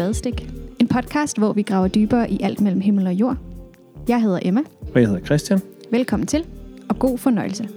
[0.00, 0.48] Spadestik.
[0.78, 3.36] En podcast, hvor vi graver dybere i alt mellem himmel og jord.
[4.08, 4.60] Jeg hedder Emma.
[4.94, 5.60] Og jeg hedder Christian.
[5.90, 6.46] Velkommen til,
[6.88, 7.68] og god fornøjelse.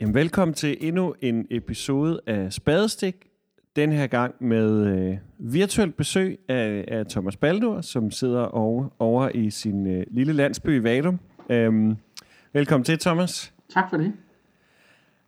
[0.00, 3.14] Jamen, velkommen til endnu en episode af Spadestik.
[3.76, 9.28] Den her gang med øh, virtuelt besøg af, af Thomas Baldur, som sidder over, over
[9.34, 11.18] i sin øh, lille landsby i Vadum.
[11.50, 11.96] Øhm,
[12.52, 13.52] velkommen til, Thomas.
[13.74, 14.12] Tak for det.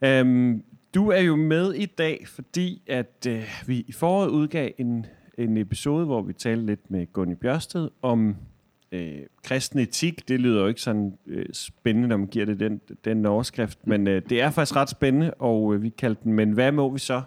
[0.02, 0.62] Øhm,
[0.94, 5.06] du er jo med i dag, fordi at øh, vi i foråret udgav en,
[5.38, 8.36] en episode, hvor vi talte lidt med Gunni Bjørsted om
[8.92, 10.28] øh, kristen etik.
[10.28, 14.06] Det lyder jo ikke sådan øh, spændende, når man giver det den, den overskrift, men
[14.06, 16.98] øh, det er faktisk ret spændende, og øh, vi kaldte den, men hvad må vi
[16.98, 17.22] så?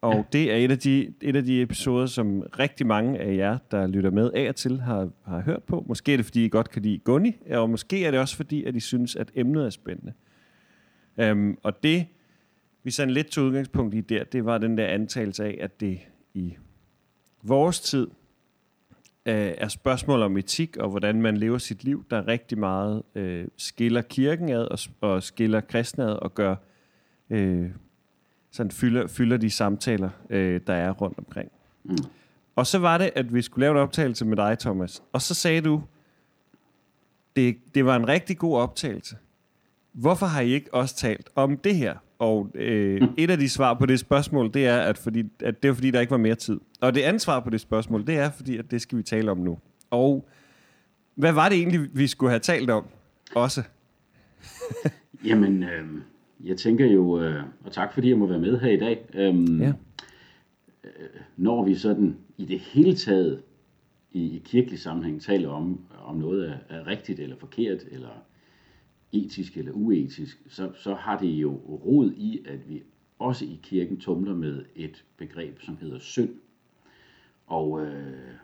[0.00, 0.22] Og ja.
[0.32, 3.86] det er et af, de, et af de episoder, som rigtig mange af jer, der
[3.86, 5.84] lytter med af og til, har, har hørt på.
[5.88, 8.64] Måske er det, fordi I godt kan lide Gunni, og måske er det også, fordi
[8.64, 10.12] at I synes, at emnet er spændende.
[11.22, 12.06] Um, og det,
[12.82, 16.00] vi sådan lidt tog udgangspunkt i der, det var den der antagelse af, at det
[16.34, 16.56] i
[17.42, 22.58] vores tid uh, er spørgsmål om etik og hvordan man lever sit liv, der rigtig
[22.58, 26.56] meget uh, skiller kirken ad og, og skiller kristne ad og gør
[27.30, 27.66] uh,
[28.50, 31.52] sådan fylder, fylder de samtaler, øh, der er rundt omkring.
[31.84, 31.96] Mm.
[32.56, 35.02] Og så var det, at vi skulle lave en optagelse med dig, Thomas.
[35.12, 35.82] Og så sagde du,
[37.36, 39.16] det, det var en rigtig god optagelse.
[39.92, 41.94] Hvorfor har I ikke også talt om det her?
[42.18, 43.08] Og øh, mm.
[43.18, 45.90] et af de svar på det spørgsmål, det er, at, fordi, at det er fordi,
[45.90, 46.60] der ikke var mere tid.
[46.80, 49.30] Og det andet svar på det spørgsmål, det er, fordi at det skal vi tale
[49.30, 49.58] om nu.
[49.90, 50.28] Og
[51.14, 52.84] hvad var det egentlig, vi skulle have talt om
[53.34, 53.62] også?
[55.28, 55.86] Jamen, øh,
[56.44, 59.60] jeg tænker jo, øh, og tak fordi jeg må være med her i dag, øhm,
[59.60, 59.72] ja.
[60.84, 60.90] øh,
[61.36, 63.42] når vi sådan i det hele taget
[64.12, 68.08] i, i kirkelig sammenhæng taler om, om noget er, er rigtigt eller forkert, eller
[69.12, 72.82] etisk eller uetisk, så, så har det jo rod i, at vi
[73.18, 76.34] også i kirken tumler med et begreb, som hedder synd.
[77.46, 78.34] Og øh,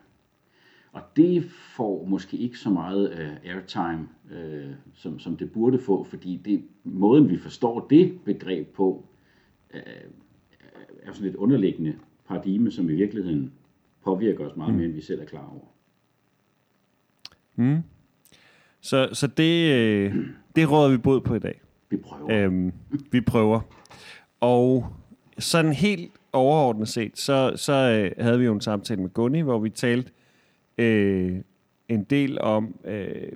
[0.95, 6.05] og det får måske ikke så meget uh, airtime, uh, som, som det burde få,
[6.05, 9.07] fordi det, måden vi forstår det begreb på,
[9.75, 9.81] uh,
[11.03, 13.53] er sådan et underliggende paradigme, som i virkeligheden
[14.05, 14.77] påvirker os meget mm.
[14.77, 15.67] mere, end vi selv er klar over.
[17.57, 17.83] Mm.
[18.85, 20.13] Så, så det,
[20.57, 21.61] det råder vi både på i dag.
[21.91, 22.31] Vi prøver.
[22.31, 22.73] Øhm,
[23.11, 23.61] vi prøver.
[24.41, 24.87] Og
[25.39, 27.73] sådan helt overordnet set, så, så
[28.19, 30.13] havde vi jo en samtale med Gunni, hvor vi talte
[30.79, 31.37] øh,
[31.89, 33.33] en del om øh,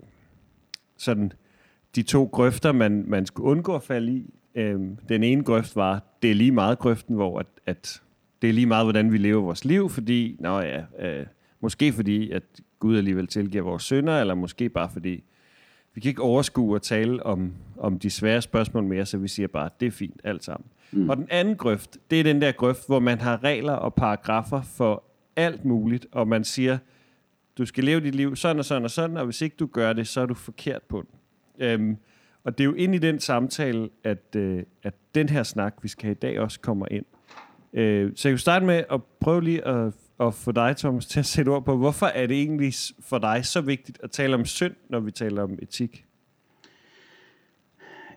[0.97, 1.33] sådan
[1.95, 4.35] de to grøfter, man, man skulle undgå at falde i.
[4.55, 8.03] Øh, den ene grøft var, det er lige meget grøften, hvor at, at
[8.43, 11.27] det er lige meget, hvordan vi lever vores liv, fordi, nå ja, øh,
[11.61, 12.43] måske fordi, at
[12.79, 15.25] Gud alligevel tilgiver vores synder, eller måske bare fordi,
[15.99, 19.49] vi kan ikke overskue at tale om, om de svære spørgsmål mere, så vi siger
[19.49, 20.67] bare, det er fint alt sammen.
[20.93, 21.11] Mm.
[21.11, 24.63] Og den anden grøft, det er den der grøft, hvor man har regler og paragrafer
[24.63, 25.05] for
[25.37, 26.79] alt muligt, og man siger,
[27.59, 29.93] du skal leve dit liv sådan og sådan og sådan, og hvis ikke du gør
[29.93, 31.19] det, så er du forkert på den.
[31.67, 31.97] Øhm,
[32.45, 35.89] og det er jo ind i den samtale, at, øh, at den her snak, vi
[35.89, 37.05] skal have i dag, også kommer ind.
[37.73, 41.21] Øh, så jeg vil starte med at prøve lige at, at få dig, Thomas, til
[41.21, 44.45] at sætte ord på, hvorfor er det egentlig for dig så vigtigt at tale om
[44.45, 46.05] synd, når vi taler om etik?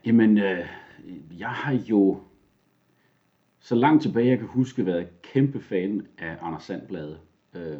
[0.05, 0.65] Jamen, øh,
[1.39, 2.19] jeg har jo
[3.59, 7.15] så langt tilbage, jeg kan huske, været kæmpe fan af Anders Sandblad.
[7.53, 7.79] Øh,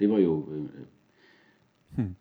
[0.00, 0.68] det var jo øh,
[1.98, 2.14] Hmm.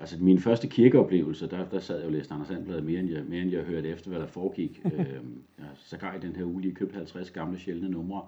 [0.00, 3.24] Altså min første kirkeoplevelse, der, der sad jeg og læste Anders Sandblad mere end, jeg,
[3.24, 4.80] mere end jeg hørte efter, hvad der foregik.
[4.98, 8.26] øhm, jeg så i den her uge lige købt 50 gamle sjældne numre,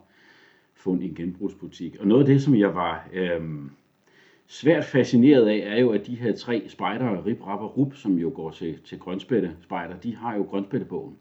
[0.76, 1.96] fundet i en genbrugsbutik.
[2.00, 3.70] Og noget af det, som jeg var øhm,
[4.46, 8.18] svært fascineret af, er jo, at de her tre spejdere, Rip, Rap og Rup, som
[8.18, 11.16] jo går til, til grønspætte spejder, de har jo grønspættebogen.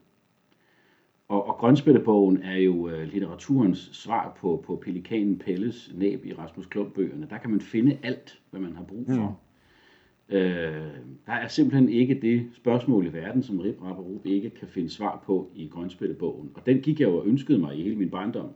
[1.27, 6.65] Og, og grønspættebogen er jo uh, litteraturens svar på, på pelikanen Pelles næb i Rasmus
[6.65, 7.27] Klump-bøgerne.
[7.29, 9.27] Der kan man finde alt, hvad man har brug for.
[9.29, 10.35] Mm.
[10.35, 10.87] Øh,
[11.25, 15.23] der er simpelthen ikke det spørgsmål i verden, som Rip Rapperup ikke kan finde svar
[15.25, 16.51] på i Grønspættebogen.
[16.53, 18.49] Og den gik jeg jo og ønskede mig i hele min barndom.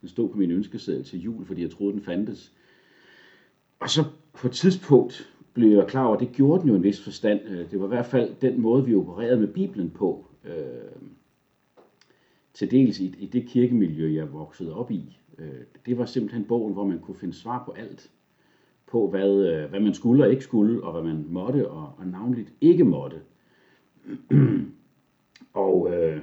[0.00, 2.52] Den stod på min ønskeseddel til jul, fordi jeg troede, den fandtes.
[3.80, 6.82] Og så på et tidspunkt blev jeg klar over, at det gjorde den jo en
[6.82, 7.40] vis forstand.
[7.48, 10.26] Øh, det var i hvert fald den måde, vi opererede med Bibelen på.
[10.44, 11.02] Øh,
[12.54, 15.18] til dels i, i det kirkemiljø, jeg voksede op i.
[15.38, 18.10] Øh, det var simpelthen bogen, hvor man kunne finde svar på alt
[18.86, 22.06] på, hvad, øh, hvad man skulle og ikke skulle, og hvad man måtte og, og
[22.06, 23.20] navnligt ikke måtte.
[25.52, 26.22] og øh,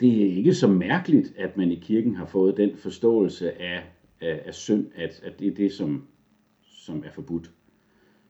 [0.00, 3.82] det er ikke så mærkeligt, at man i kirken har fået den forståelse af,
[4.20, 6.06] af, af synd, at, at det er det, som,
[6.62, 7.50] som er forbudt.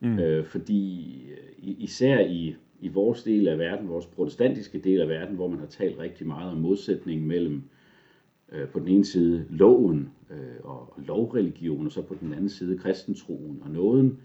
[0.00, 0.18] Mm.
[0.18, 5.34] Øh, fordi øh, især i, i vores del af verden, vores protestantiske del af verden,
[5.34, 7.62] hvor man har talt rigtig meget om modsætningen mellem
[8.52, 12.48] øh, på den ene side loven øh, og, og lovreligion, og så på den anden
[12.48, 14.18] side kristentroen og nåden,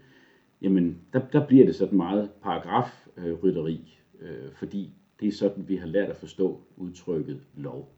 [0.62, 4.90] jamen der, der bliver det sådan meget paragrafrytteri, øh, fordi
[5.20, 7.92] det er sådan, vi har lært at forstå udtrykket lov.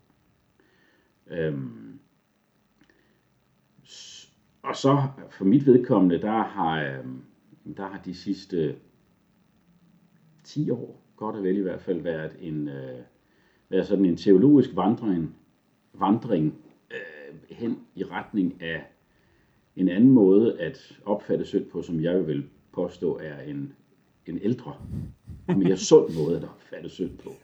[1.27, 1.99] Øhm,
[4.63, 7.23] og så for mit vedkommende, der har, øhm,
[7.77, 8.75] der har de sidste øh,
[10.45, 13.01] 10 år, godt og vel i hvert fald, været, en, øh,
[13.69, 15.37] været sådan en teologisk vandring,
[15.95, 16.55] vandring
[16.91, 18.85] øh, hen i retning af
[19.77, 23.73] en anden måde at opfatte synd på, som jeg vil påstå er en,
[24.27, 24.75] en ældre
[25.47, 27.35] og mere sund måde at opfatte synd på.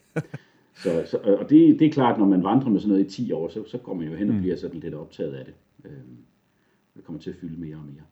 [0.83, 3.33] Så, så, og det, det er klart, når man vandrer med sådan noget i 10
[3.33, 4.41] år, så, så kommer man jo hen og mm.
[4.41, 5.55] bliver sådan lidt optaget af det.
[5.85, 5.93] Øh,
[6.97, 8.03] det kommer til at fylde mere og mere.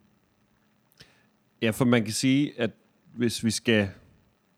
[1.61, 2.71] Ja, for man kan sige, at
[3.15, 3.89] hvis vi skal,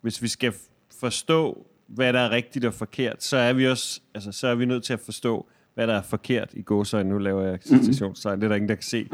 [0.01, 0.53] hvis vi skal
[0.99, 4.65] forstå, hvad der er rigtigt og forkert, så er vi også, altså, så er vi
[4.65, 7.09] nødt til at forstå, hvad der er forkert i gåsøjne.
[7.09, 9.09] Nu laver jeg citationstegn, det er der ingen, der kan se.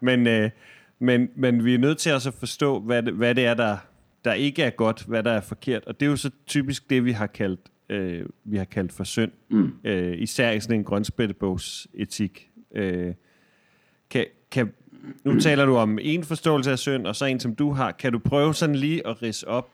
[0.00, 0.50] Men, øh,
[0.98, 3.76] men, men vi er nødt til også at forstå, hvad det, hvad det er, der,
[4.24, 5.84] der ikke er godt, hvad der er forkert.
[5.84, 9.04] Og det er jo så typisk det, vi har kaldt, øh, vi har kaldt for
[9.04, 9.32] synd.
[9.48, 9.72] Mm.
[9.84, 12.50] Øh, især i sådan en grønspættebogs etik.
[12.74, 13.14] Øh,
[14.10, 14.72] kan, kan,
[15.24, 17.92] nu taler du om en forståelse af synd, og så en, som du har.
[17.92, 19.70] Kan du prøve sådan lige at rise op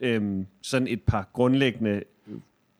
[0.00, 2.02] øhm, sådan et par grundlæggende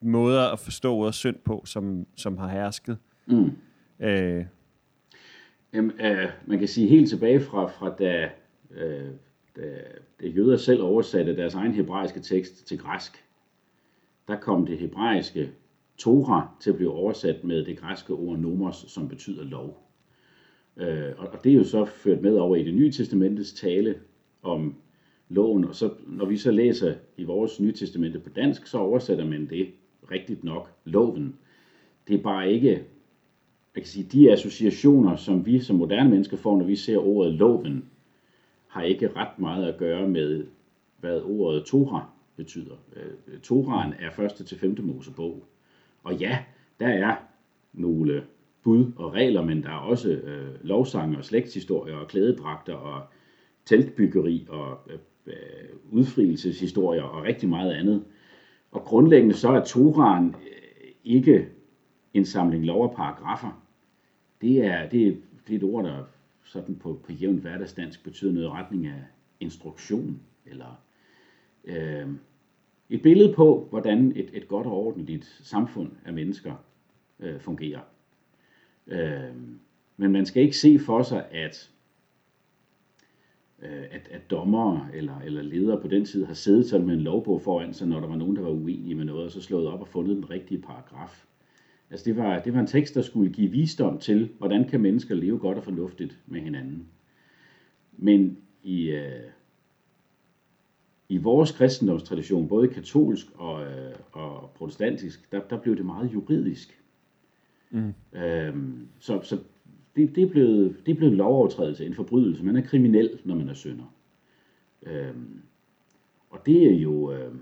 [0.00, 2.98] måder at forstå ordet synd på, som, som har hersket?
[3.26, 3.50] Mm.
[4.00, 4.44] Øh.
[5.72, 8.30] Jamen, øh, man kan sige helt tilbage fra, fra da,
[8.70, 9.10] øh,
[9.56, 9.62] da,
[10.20, 13.24] da jøder selv oversatte deres egen hebraiske tekst til græsk,
[14.28, 15.50] der kom det hebraiske
[15.98, 19.90] Torah til at blive oversat med det græske ord nomos, som betyder lov.
[20.76, 23.94] Øh, og det er jo så ført med over i det nye testamentets tale
[24.42, 24.74] om
[25.28, 29.26] loven, og så når vi så læser i vores nye testamente på dansk, så oversætter
[29.26, 29.68] man det
[30.10, 31.36] rigtigt nok, loven.
[32.08, 32.70] Det er bare ikke,
[33.74, 37.32] jeg kan sige, de associationer, som vi som moderne mennesker får, når vi ser ordet
[37.32, 37.84] loven,
[38.74, 40.46] har ikke ret meget at gøre med,
[41.00, 42.02] hvad ordet Torah
[42.36, 42.74] betyder.
[42.96, 45.44] Øh, Toraen er første til femte Mosebog.
[46.04, 46.38] Og ja,
[46.80, 47.16] der er
[47.72, 48.24] nogle
[48.62, 53.02] bud og regler, men der er også øh, lovsange og slægtshistorier og klædedragter og
[53.64, 55.34] teltbyggeri og øh, øh,
[55.90, 58.04] udfrielseshistorier og rigtig meget andet.
[58.70, 61.48] Og grundlæggende så er Toraen øh, ikke
[62.14, 63.62] en samling lov og paragrafer.
[64.40, 65.12] Det er, det, er,
[65.46, 66.04] det er et ord, der
[66.44, 69.02] sådan på, på jævnt hverdagsdansk betyder noget i retning af
[69.40, 70.82] instruktion, eller
[71.64, 72.08] øh,
[72.90, 76.54] et billede på, hvordan et, et godt og ordentligt samfund af mennesker
[77.20, 77.80] øh, fungerer.
[78.86, 79.36] Øh,
[79.96, 81.70] men man skal ikke se for sig, at,
[83.62, 87.00] øh, at, at dommer eller, eller ledere på den tid har siddet sådan med en
[87.00, 89.66] lovbog foran sig, når der var nogen, der var uenige med noget, og så slået
[89.66, 91.26] op og fundet den rigtige paragraf.
[91.90, 95.14] Altså det var, det var en tekst, der skulle give visdom til, hvordan kan mennesker
[95.14, 96.86] leve godt og fornuftigt med hinanden.
[97.92, 99.30] Men i, øh,
[101.08, 106.80] i vores kristendomstradition, både katolsk og, øh, og protestantisk, der, der blev det meget juridisk.
[107.70, 107.94] Mm.
[108.12, 109.38] Øhm, så så
[109.96, 112.44] det, det, er blevet, det er blevet en lovovertrædelse, en forbrydelse.
[112.44, 113.94] Man er kriminel, når man er synder.
[114.82, 115.42] Øhm,
[116.30, 117.12] og det er jo...
[117.12, 117.34] Øh,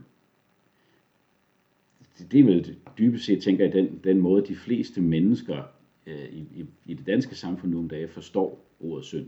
[2.31, 5.63] det er vel dybest set, tænker jeg, den, den måde, de fleste mennesker
[6.07, 9.27] øh, i, i, i det danske samfund nu om dagen forstår ordet synd.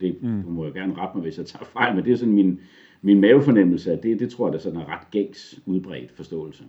[0.00, 0.28] Det mm.
[0.28, 2.60] må jeg gerne rette mig, hvis jeg tager fejl, men det er sådan min,
[3.02, 6.64] min mavefornemmelse af det, det tror jeg, det er sådan en ret gængs udbredt forståelse.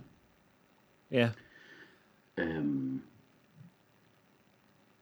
[1.10, 1.30] Ja.
[2.36, 3.00] Øhm,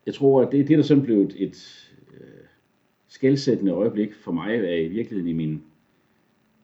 [0.06, 1.88] jeg tror, at det, det der sådan blev et, et
[2.20, 2.44] øh,
[3.08, 5.62] skældsættende øjeblik for mig, er i virkeligheden i min,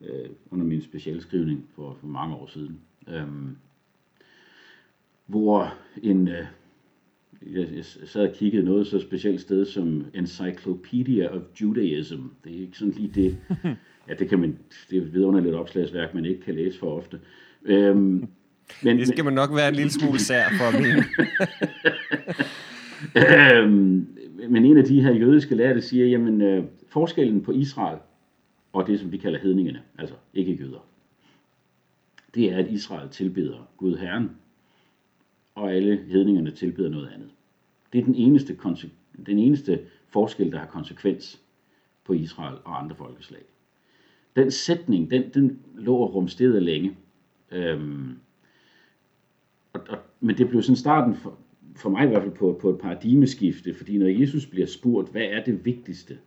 [0.01, 2.79] øh, under min specialskrivning for, for mange år siden.
[3.07, 3.57] Øhm,
[5.29, 6.45] hvor en, øh,
[7.53, 12.21] jeg, jeg sad og kiggede noget så specielt sted som Encyclopedia of Judaism.
[12.43, 13.37] Det er ikke sådan lige det,
[14.07, 14.57] ja, det kan man,
[14.89, 17.19] det er et vidunderligt opslagsværk, man ikke kan læse for ofte.
[17.65, 18.27] Øhm,
[18.83, 21.03] men, det skal man nok være en lille smule sær for at mene.
[23.15, 24.07] Øhm,
[24.49, 27.97] men en af de her jødiske lærte siger, jamen øh, forskellen på Israel
[28.73, 30.85] og det, som vi kalder hedningene, altså ikke jøder,
[32.35, 34.29] det er, at Israel tilbeder Gud Herren,
[35.59, 37.29] og alle hedningerne tilbeder noget andet.
[37.93, 38.57] Det er den eneste,
[39.25, 41.41] den eneste forskel, der har konsekvens
[42.03, 43.41] på Israel og andre folkeslag.
[44.35, 46.97] Den sætning, den, den lå og rumstede længe.
[47.51, 48.19] Øhm,
[49.73, 51.37] og, og, men det blev sådan starten for,
[51.75, 55.21] for mig i hvert fald på, på et paradigmeskifte, fordi når Jesus bliver spurgt, hvad
[55.21, 56.17] er det vigtigste,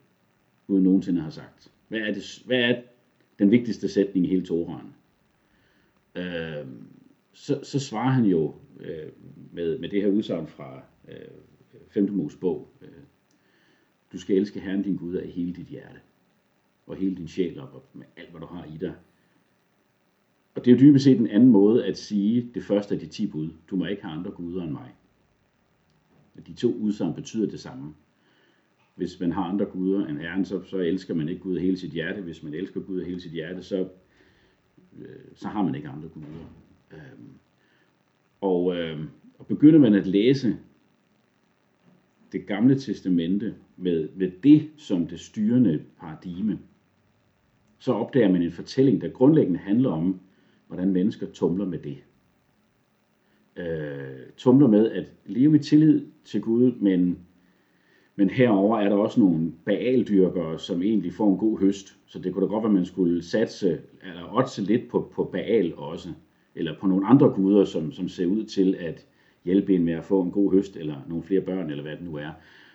[0.67, 1.73] Gud nogensinde har sagt?
[1.89, 2.83] Hvad er, det, hvad er
[3.39, 4.95] den vigtigste sætning i hele Toraen?
[6.15, 6.67] øh,
[7.33, 9.13] så, så svarer han jo øh,
[9.53, 11.17] med, med det her udsagn fra øh,
[11.89, 12.11] 5.
[12.11, 12.69] Mosebog.
[12.83, 12.89] Øh,
[14.13, 15.99] du skal elske Herren din Gud af hele dit hjerte,
[16.87, 18.95] og hele din sjæl, og med alt, hvad du har i dig.
[20.55, 23.07] Og det er jo dybest set en anden måde at sige det første af de
[23.07, 23.51] ti bud.
[23.71, 24.95] Du må ikke have andre guder end mig.
[26.47, 27.95] De to udsagn betyder det samme.
[28.95, 31.77] Hvis man har andre guder end Herren, så, så elsker man ikke Gud af hele
[31.77, 32.23] sit hjerte.
[32.23, 33.89] Hvis man elsker Gud af hele sit hjerte, så,
[34.99, 36.47] øh, så har man ikke andre guder.
[36.93, 36.99] Øh,
[38.43, 38.99] og, øh,
[39.39, 40.57] og begynder man at læse
[42.33, 46.59] det gamle testamente med, med det som det styrende paradigme,
[47.79, 50.21] så opdager man en fortælling, der grundlæggende handler om,
[50.67, 51.97] hvordan mennesker tumler med det.
[53.57, 57.19] Øh, tumler med at leve i tillid til Gud, men,
[58.17, 61.97] men herover er der også nogle baaldyrkere, som egentlig får en god høst.
[62.07, 65.25] Så det kunne da godt være, at man skulle satse, eller otse lidt på, på
[65.25, 66.09] Baal også,
[66.55, 69.07] eller på nogle andre guder, som, som ser ud til at
[69.45, 72.05] hjælpe en med at få en god høst, eller nogle flere børn, eller hvad det
[72.05, 72.31] nu er.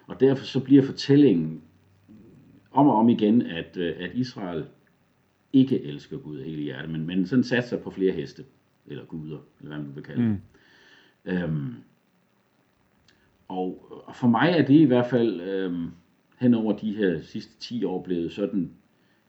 [0.08, 1.62] Og derfor så bliver fortællingen
[2.72, 4.66] om og om igen, at, øh, at Israel
[5.54, 8.44] ikke elsker Gud hele hjertet, men, men sådan satser på flere heste,
[8.88, 10.30] eller guder, eller hvad man vil kalde det.
[10.30, 11.32] Mm.
[11.32, 11.74] Øhm,
[13.48, 15.88] og, og for mig er det i hvert fald øhm,
[16.40, 18.72] hen over de her sidste 10 år blevet sådan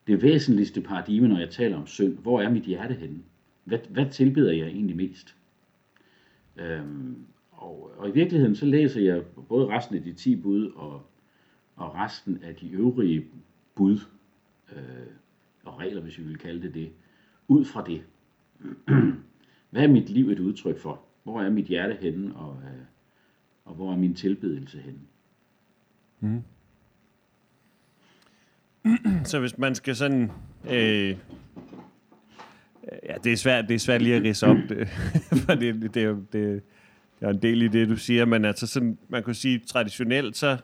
[0.07, 2.19] det væsentligste paradigme, når jeg taler om synd.
[2.19, 3.19] Hvor er mit hjerte henne?
[3.68, 5.37] Hvad, hvad tilbeder jeg egentlig mest?
[6.56, 7.16] Øhm,
[7.50, 11.02] og, og i virkeligheden så læser jeg både resten af de 10 bud og,
[11.76, 13.25] og resten af de øvrige
[13.75, 13.98] bud,
[14.72, 15.06] øh,
[15.64, 16.90] og regler, hvis vi vil kalde det det,
[17.48, 18.02] ud fra det.
[19.70, 21.00] Hvad er mit liv et udtryk for?
[21.22, 22.84] Hvor er mit hjerte henne, og, øh,
[23.64, 25.00] og hvor er min tilbedelse henne?
[26.20, 26.42] Mm.
[29.25, 30.30] Så hvis man skal sådan...
[30.70, 31.16] Øh,
[33.09, 34.88] ja, det er svært, det er svært lige at rise op, det,
[35.47, 36.62] for det, det, det, er det,
[37.21, 40.37] det er en del i det, du siger, men altså sådan, man kan sige traditionelt,
[40.37, 40.57] så,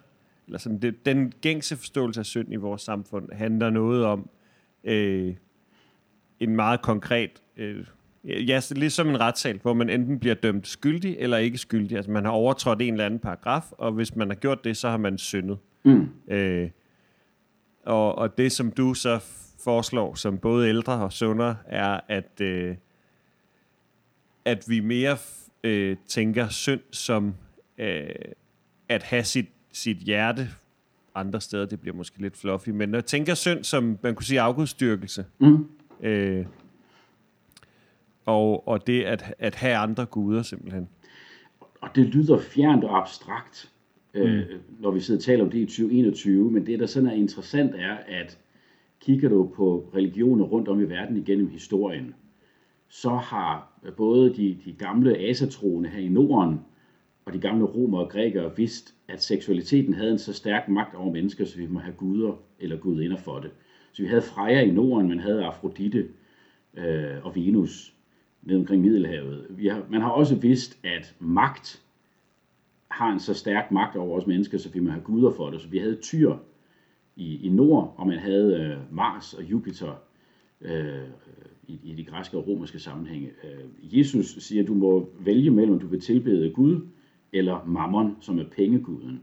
[0.46, 4.28] eller sådan, det, den gængse forståelse af synd i vores samfund handler noget om,
[4.84, 5.34] øh,
[6.40, 7.30] en meget konkret...
[7.56, 7.84] Øh,
[8.24, 11.96] ja, lidt som en retssal, hvor man enten bliver dømt skyldig eller ikke skyldig.
[11.96, 14.88] Altså man har overtrådt en eller anden paragraf, og hvis man har gjort det, så
[14.88, 15.58] har man syndet.
[15.84, 16.08] Mm.
[16.28, 16.70] Øh,
[17.84, 19.20] og, og det, som du så
[19.64, 22.76] foreslår, som både ældre og sundere, er, at, øh,
[24.44, 25.16] at vi mere
[25.64, 27.34] øh, tænker synd som
[27.78, 28.06] øh,
[28.88, 30.48] at have sit, sit hjerte
[31.14, 34.40] andre steder, det bliver måske lidt fluffy, men jeg tænker synd som, man kunne sige,
[34.40, 35.24] afgudstyrkelse.
[35.38, 35.68] Mm.
[36.00, 36.46] Øh,
[38.26, 40.88] og, og det at, at have andre guder simpelthen.
[41.80, 43.72] Og det lyder fjernt og abstrakt,
[44.14, 44.80] øh, mm.
[44.80, 47.74] når vi sidder og taler om det i 2021, men det, der sådan er interessant,
[47.74, 48.38] er, at
[49.04, 52.14] kigger du på religioner rundt om i verden igennem historien,
[52.88, 56.60] så har både de, de gamle asatroende her i Norden,
[57.24, 61.12] og de gamle romer og grækere vidst, at seksualiteten havde en så stærk magt over
[61.12, 63.50] mennesker, så vi må have guder eller gudinder for det.
[63.92, 66.08] Så vi havde Freja i Norden, man havde Afrodite
[66.74, 67.94] øh, og Venus
[68.42, 69.46] ned omkring Middelhavet.
[69.50, 71.82] Vi har, man har også vidst, at magt
[72.88, 75.60] har en så stærk magt over os mennesker, så vi må have guder for det.
[75.60, 76.36] Så vi havde Tyr
[77.16, 80.02] i, i nord, og man havde øh, Mars og Jupiter
[80.60, 81.08] øh,
[81.66, 83.28] i, i de græske og romerske sammenhænge.
[83.44, 86.80] Øh, Jesus siger, at du må vælge mellem, om du vil tilbede Gud
[87.32, 89.20] eller mammon, som er pengeguden.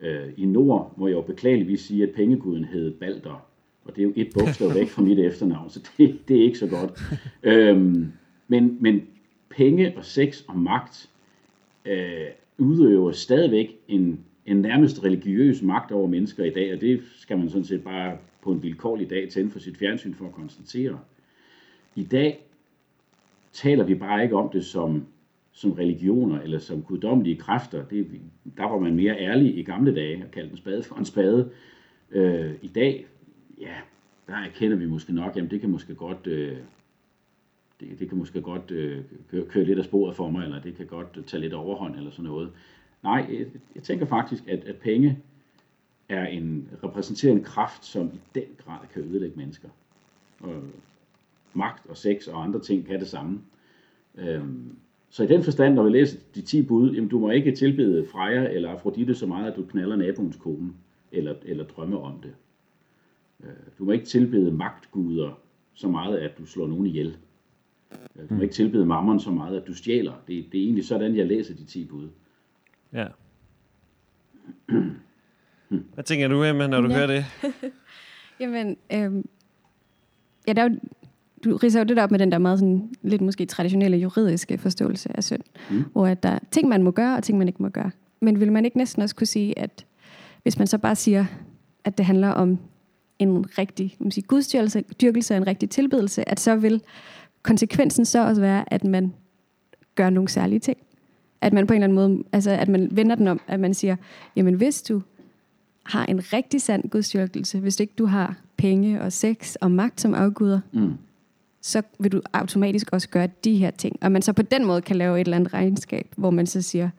[0.00, 3.46] Øh, I nord må jeg jo beklageligvis sige, at pengeguden hed Balder,
[3.84, 6.58] og det er jo et bogstav væk fra mit efternavn, så det, det er ikke
[6.58, 7.00] så godt.
[7.42, 8.12] Øhm,
[8.48, 9.02] men, men
[9.50, 11.10] penge og sex og magt
[11.84, 12.26] øh,
[12.58, 17.50] udøver stadigvæk en, en nærmest religiøs magt over mennesker i dag, og det skal man
[17.50, 20.98] sådan set bare på en vilkårlig dag tænde for sit fjernsyn for at konstatere.
[21.96, 22.44] I dag
[23.52, 25.06] taler vi bare ikke om det som
[25.52, 27.84] som religioner eller som guddommelige kræfter.
[27.84, 28.06] Det,
[28.56, 31.50] der var man mere ærlig i gamle dage og kaldte en spade for en spade.
[32.10, 33.06] Øh, I dag,
[33.60, 33.74] ja,
[34.26, 36.56] der erkender vi måske nok, jamen det kan måske godt, øh,
[37.80, 39.00] det, det kan måske godt øh,
[39.30, 42.10] køre, køre lidt af sporet for mig, eller det kan godt tage lidt overhånd eller
[42.10, 42.50] sådan noget.
[43.02, 45.18] Nej, jeg, jeg tænker faktisk, at, at penge
[46.08, 49.68] er en, repræsenterer en kraft, som i den grad kan ødelægge mennesker.
[50.40, 50.62] Og
[51.54, 53.40] magt og sex og andre ting kan det samme.
[54.18, 54.76] Øhm,
[55.10, 58.06] så i den forstand, når vi læser de 10 bud, jamen du må ikke tilbede
[58.06, 60.72] Freja eller Afrodite så meget, at du knaller naboens kone,
[61.12, 62.34] eller, eller drømme om det.
[63.44, 65.40] Øh, du må ikke tilbede magtguder
[65.74, 67.16] så meget, at du slår nogen ihjel.
[67.92, 68.42] Øh, du må mm.
[68.42, 70.12] ikke tilbede mammon så meget, at du stjæler.
[70.26, 72.08] Det, det er egentlig sådan, jeg læser de 10 bud.
[72.92, 73.06] Ja.
[75.94, 76.94] Hvad tænker du, Emma, når du ja.
[76.94, 77.24] hører det?
[78.40, 79.28] Jamen, øhm,
[80.46, 80.78] ja, der er jo
[81.44, 84.58] du riser jo det der op med den der meget sådan, lidt måske traditionelle juridiske
[84.58, 85.84] forståelse af synd, mm.
[85.92, 87.90] hvor at der er ting, man må gøre, og ting, man ikke må gøre.
[88.20, 89.86] Men vil man ikke næsten også kunne sige, at
[90.42, 91.26] hvis man så bare siger,
[91.84, 92.58] at det handler om
[93.18, 96.82] en rigtig man sige, gudstyrkelse, dyrkelse en rigtig tilbedelse, at så vil
[97.42, 99.14] konsekvensen så også være, at man
[99.94, 100.78] gør nogle særlige ting.
[101.40, 103.74] At man på en eller anden måde, altså at man vender den om, at man
[103.74, 103.96] siger,
[104.36, 105.02] jamen hvis du
[105.82, 110.14] har en rigtig sand gudstyrkelse, hvis ikke du har penge og sex og magt som
[110.14, 110.92] afguder, mm.
[111.60, 113.96] så vil du automatisk også gøre de her ting.
[114.00, 116.62] Og man så på den måde kan lave et eller andet regnskab, hvor man så
[116.62, 116.90] siger,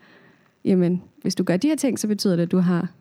[0.66, 2.92] jamen hvis du gør de her ting, så betyder det, at du har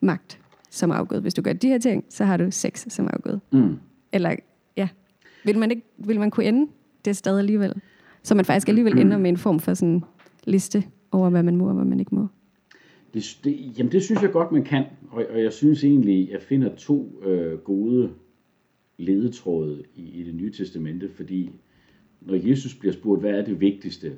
[0.00, 0.38] magt
[0.70, 1.20] som afgud.
[1.20, 3.38] Hvis du gør de her ting, så har du sex som afgud.
[3.52, 3.78] Mm.
[4.12, 4.36] Eller
[4.76, 4.88] ja,
[5.44, 6.70] vil man, ikke, vil man kunne ende
[7.04, 7.74] det sted alligevel?
[8.22, 10.04] Så man faktisk alligevel ender med en form for sådan
[10.46, 12.26] liste over, hvad man må og hvad man ikke må.
[13.14, 14.84] Det, det, jamen det synes jeg godt, man kan.
[15.10, 18.10] Og, og jeg synes egentlig, jeg finder to øh, gode
[18.96, 21.50] ledetråde i, i det nye testamente, fordi
[22.20, 24.12] når Jesus bliver spurgt, hvad er det vigtigste,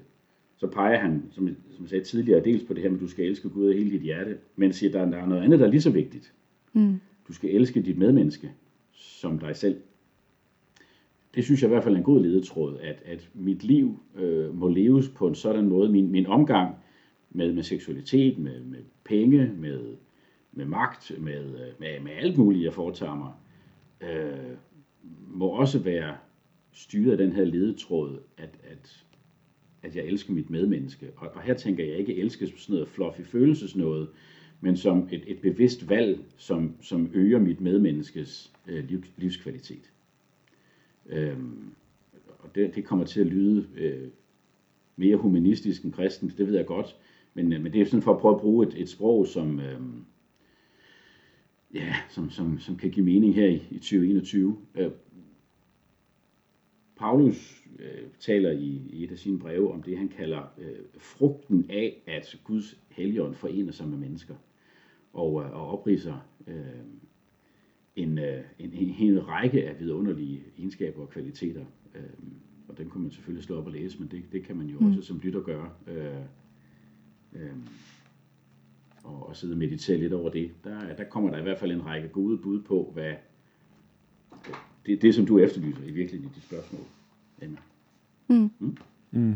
[0.56, 3.08] så peger han, som, som jeg sagde tidligere, dels på det her med, at du
[3.08, 5.60] skal elske Gud af hele dit hjerte, men siger, at der, der er noget andet,
[5.60, 6.32] der er lige så vigtigt.
[6.72, 7.00] Mm.
[7.28, 8.52] Du skal elske dit medmenneske
[8.92, 9.76] som dig selv.
[11.34, 14.54] Det synes jeg i hvert fald er en god ledetråd, at, at mit liv øh,
[14.54, 16.74] må leves på en sådan måde, min, min omgang
[17.30, 19.96] med, med seksualitet, med, med penge, med,
[20.52, 23.32] med magt, med, øh, med, med alt muligt, jeg foretager mig,
[24.10, 24.56] øh,
[25.28, 26.16] må også være
[26.72, 29.04] styret af den her ledetråd, at, at,
[29.82, 31.06] at jeg elsker mit medmenneske.
[31.16, 34.08] Og, og her tænker jeg ikke elske som sådan noget fluffy følelsesnåde,
[34.60, 39.93] men som et, et bevidst valg, som, som øger mit medmenneskes øh, liv, livskvalitet.
[41.06, 41.74] Øhm,
[42.38, 44.08] og det, det kommer til at lyde øh,
[44.96, 46.96] mere humanistisk end kristent, det ved jeg godt,
[47.34, 49.60] men, øh, men det er sådan for at prøve at bruge et, et sprog, som,
[49.60, 49.80] øh,
[51.74, 54.56] ja, som, som, som kan give mening her i, i 2021.
[54.74, 54.90] Øh,
[56.96, 61.66] Paulus øh, taler i, i et af sine breve om det, han kalder øh, frugten
[61.70, 64.34] af, at Guds helligånd forener sig med mennesker,
[65.12, 66.54] og, øh, og opriser øh,
[67.96, 71.64] en, øh, en, en hel række af vidunderlige egenskaber og kvaliteter.
[71.94, 72.02] Øh,
[72.68, 74.78] og den kunne man selvfølgelig slå op og læse, men det, det kan man jo
[74.78, 74.86] mm.
[74.86, 75.70] også som lytter gøre.
[75.86, 76.06] Øh,
[77.32, 77.50] øh,
[79.04, 80.50] og, og sidde og meditere lidt over det.
[80.64, 83.14] Der, der kommer der i hvert fald en række gode bud på, hvad
[84.86, 86.84] det, det som du efterlyser i virkeligheden i dit spørgsmål,
[87.42, 87.56] Emma.
[88.28, 88.50] Mm.
[88.58, 88.76] Mm?
[89.10, 89.34] Mm.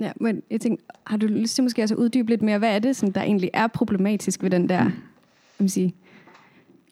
[0.00, 2.78] Ja, men jeg tænker, har du lyst til måske at uddybe lidt mere, hvad er
[2.78, 4.90] det, som der egentlig er problematisk ved den der,
[5.60, 5.68] mm.
[5.68, 5.94] sige,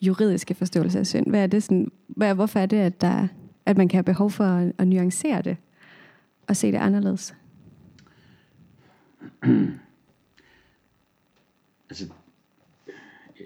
[0.03, 1.27] juridiske forståelse af synd?
[1.27, 3.29] Hvad er det sådan, hvad, hvorfor er det, at, der,
[3.67, 5.57] at man kan have behov for at, at nuancere det
[6.49, 7.35] og se det anderledes?
[11.91, 12.13] altså,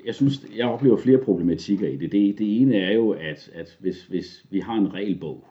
[0.06, 2.12] jeg synes, jeg oplever flere problematikker i det.
[2.12, 5.48] Det, det ene er jo, at, at hvis, hvis vi har en regelbog,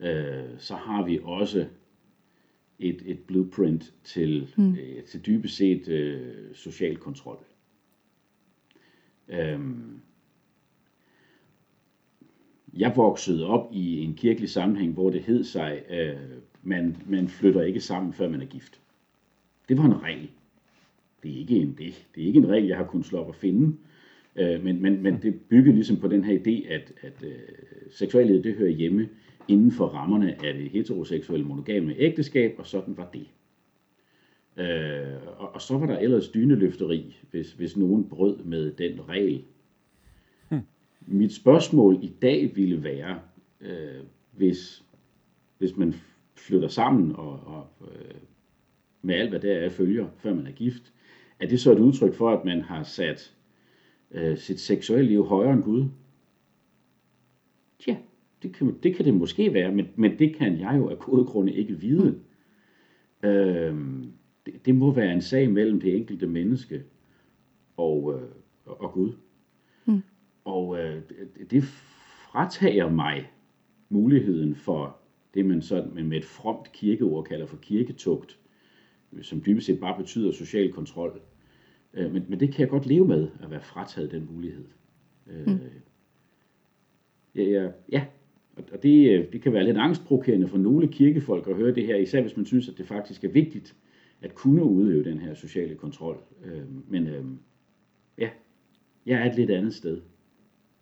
[0.00, 1.66] øh, så har vi også
[2.78, 4.74] et, et blueprint til, mm.
[4.74, 7.44] øh, til dybest set øh, social kontrol.
[9.30, 10.00] Øhm,
[12.76, 16.16] jeg voksede op i en kirkelig sammenhæng, hvor det hed sig, øh,
[16.62, 18.80] man, man flytter ikke sammen, før man er gift.
[19.68, 20.30] Det var en regel.
[21.22, 23.28] Det er ikke en, det, det er ikke en regel, jeg har kunnet slå op
[23.28, 23.76] og finde,
[24.36, 27.38] øh, men, men, men det byggede ligesom på den her idé, at, at øh,
[27.90, 29.08] seksualitet det hører hjemme
[29.48, 33.26] inden for rammerne af det heteroseksuelle monogame ægteskab, og sådan var det.
[34.56, 39.44] Øh, og, og så var der ellers dyneløfteri, hvis, hvis nogen brød med den regel.
[40.48, 40.60] Hmm.
[41.06, 43.20] Mit spørgsmål i dag ville være,
[43.60, 44.84] øh, hvis,
[45.58, 45.94] hvis man
[46.36, 48.14] flytter sammen og, og øh,
[49.02, 50.92] med alt hvad der er følger, før man er gift,
[51.40, 53.34] er det så et udtryk for, at man har sat
[54.10, 55.84] øh, sit seksuelle liv højere end Gud?
[57.86, 57.96] Ja,
[58.42, 61.24] det kan, det kan det måske være, men, men det kan jeg jo af gode
[61.24, 62.10] grunde ikke vide.
[63.22, 63.28] Mm.
[63.28, 64.12] Øhm,
[64.52, 66.82] det, det må være en sag mellem det enkelte menneske
[67.76, 68.28] og, øh,
[68.66, 69.12] og Gud.
[69.84, 70.02] Mm.
[70.44, 71.02] Og øh,
[71.38, 73.30] det, det fratager mig
[73.88, 74.96] muligheden for
[75.34, 78.38] det, man sådan med et fromt kirkeord kalder for kirketugt,
[79.22, 81.20] som dybest set bare betyder social kontrol.
[81.94, 84.64] Øh, men, men det kan jeg godt leve med, at være frataget den mulighed.
[85.26, 85.58] Øh, mm.
[87.34, 88.04] Ja, ja, ja,
[88.72, 91.96] og det, øh, det kan være lidt angstprovokerende for nogle kirkefolk at høre det her,
[91.96, 93.76] især hvis man synes, at det faktisk er vigtigt
[94.22, 96.18] at kunne udøve den her sociale kontrol.
[96.44, 97.24] Øh, men øh,
[98.18, 98.28] ja,
[99.06, 100.00] jeg er et lidt andet sted.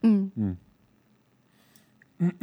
[0.02, 0.30] Mm.
[0.34, 0.56] Mm.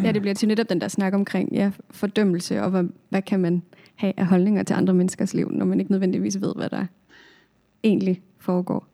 [0.03, 3.39] Ja, det bliver til netop den der snak omkring ja, fordømmelse, og hvad, hvad kan
[3.39, 3.62] man
[3.95, 6.86] have af holdninger til andre menneskers liv, når man ikke nødvendigvis ved, hvad der
[7.84, 8.88] egentlig foregår.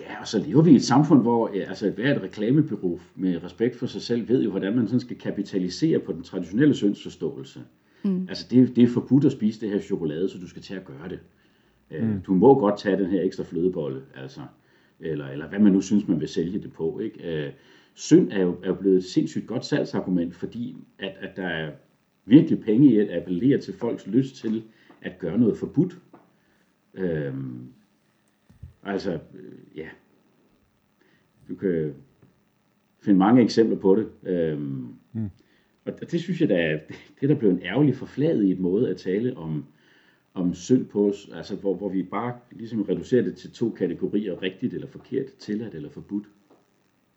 [0.00, 3.78] Ja, og så lever vi i et samfund, hvor ja, altså hvert reklamebyrå med respekt
[3.78, 7.60] for sig selv ved jo, hvordan man sådan skal kapitalisere på den traditionelle syndsforståelse.
[8.04, 8.26] Mm.
[8.28, 10.84] Altså det, det er forbudt at spise det her chokolade, så du skal til at
[10.84, 11.18] gøre det.
[11.90, 12.20] Øh, mm.
[12.20, 14.40] Du må godt tage den her ekstra flødebolle, altså,
[15.00, 16.98] eller, eller hvad man nu synes, man vil sælge det på.
[16.98, 17.46] Ikke?
[17.46, 17.52] Øh,
[17.94, 21.72] synd er jo, er blevet et sindssygt godt salgsargument, fordi at, at der er
[22.24, 24.62] virkelig penge i at appellere til folks lyst til
[25.02, 25.98] at gøre noget forbudt.
[26.94, 27.66] Øhm,
[28.82, 29.88] altså, øh, ja.
[31.48, 31.94] Du kan
[33.00, 34.08] finde mange eksempler på det.
[34.30, 35.30] Øhm, mm.
[35.84, 36.78] Og det synes jeg, er,
[37.20, 39.64] det der blev en ærgerlig forfladet i et måde at tale om,
[40.34, 44.42] om synd på os, altså hvor, hvor vi bare ligesom reducerer det til to kategorier,
[44.42, 46.24] rigtigt eller forkert, tilladt eller forbudt.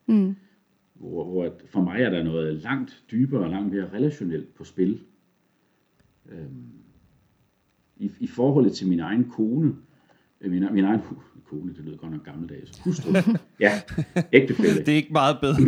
[0.06, 0.36] Mm.
[0.93, 5.01] Hvor, hvor for mig er der noget langt dybere og langt mere relationelt på spil.
[6.30, 6.71] Øhm,
[7.97, 9.75] i, I forholdet til min egen kone,
[10.41, 11.01] øh, min, min egen
[11.45, 13.12] kone, det lyder godt nok gammeldags, hustru,
[13.60, 13.72] ja,
[14.34, 14.80] ægtefælde.
[14.80, 15.58] Det er ikke meget bedre.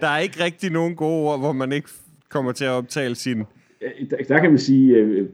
[0.00, 1.88] der er ikke rigtig nogen gode ord, hvor man ikke
[2.28, 3.44] kommer til at optale sin...
[4.10, 5.28] Der, der kan man sige, øh,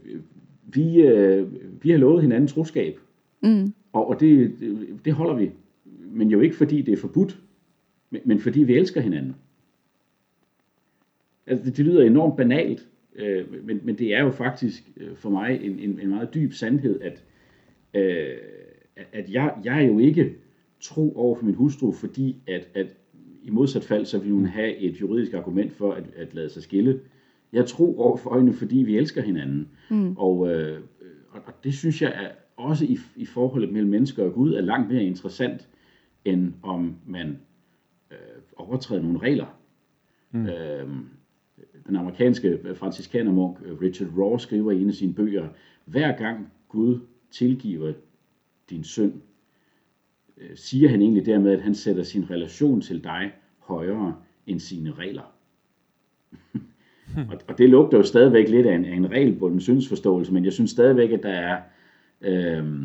[0.67, 1.47] vi, øh,
[1.83, 2.99] vi har lovet hinanden troskab,
[3.43, 3.75] mm.
[3.93, 4.53] og, og det,
[5.05, 5.51] det holder vi.
[6.13, 7.39] Men jo ikke fordi det er forbudt,
[8.11, 9.37] men, men fordi vi elsker hinanden.
[11.47, 15.31] Altså, det, det lyder enormt banalt, øh, men, men det er jo faktisk øh, for
[15.31, 17.25] mig en, en, en meget dyb sandhed, at,
[17.95, 18.37] øh,
[19.13, 20.35] at jeg, jeg er jo ikke
[20.87, 22.87] tro over for min hustru, fordi at, at
[23.43, 26.63] i modsat fald, så vil hun have et juridisk argument for at, at lade sig
[26.63, 27.01] skille.
[27.53, 29.69] Jeg tror over for øjnene, fordi vi elsker hinanden.
[29.91, 30.17] Mm.
[30.17, 30.81] Og, øh,
[31.31, 34.89] og, det synes jeg er også i, i forholdet mellem mennesker og Gud er langt
[34.93, 35.69] mere interessant,
[36.25, 37.39] end om man
[38.11, 38.17] øh,
[38.57, 39.47] overtræder nogle regler.
[40.31, 40.47] Mm.
[40.47, 40.89] Øh,
[41.87, 45.49] den amerikanske franciskanermunk øh, Richard Raw skriver i en af sine bøger,
[45.85, 47.93] hver gang Gud tilgiver
[48.71, 49.21] din synd, øh,
[50.55, 55.33] siger han egentlig dermed, at han sætter sin relation til dig højere end sine regler.
[57.31, 60.53] og, og det lugter jo stadigvæk lidt af en, af en regelbunden syndsforståelse, men jeg
[60.53, 61.61] synes stadigvæk, at der er,
[62.21, 62.83] øh,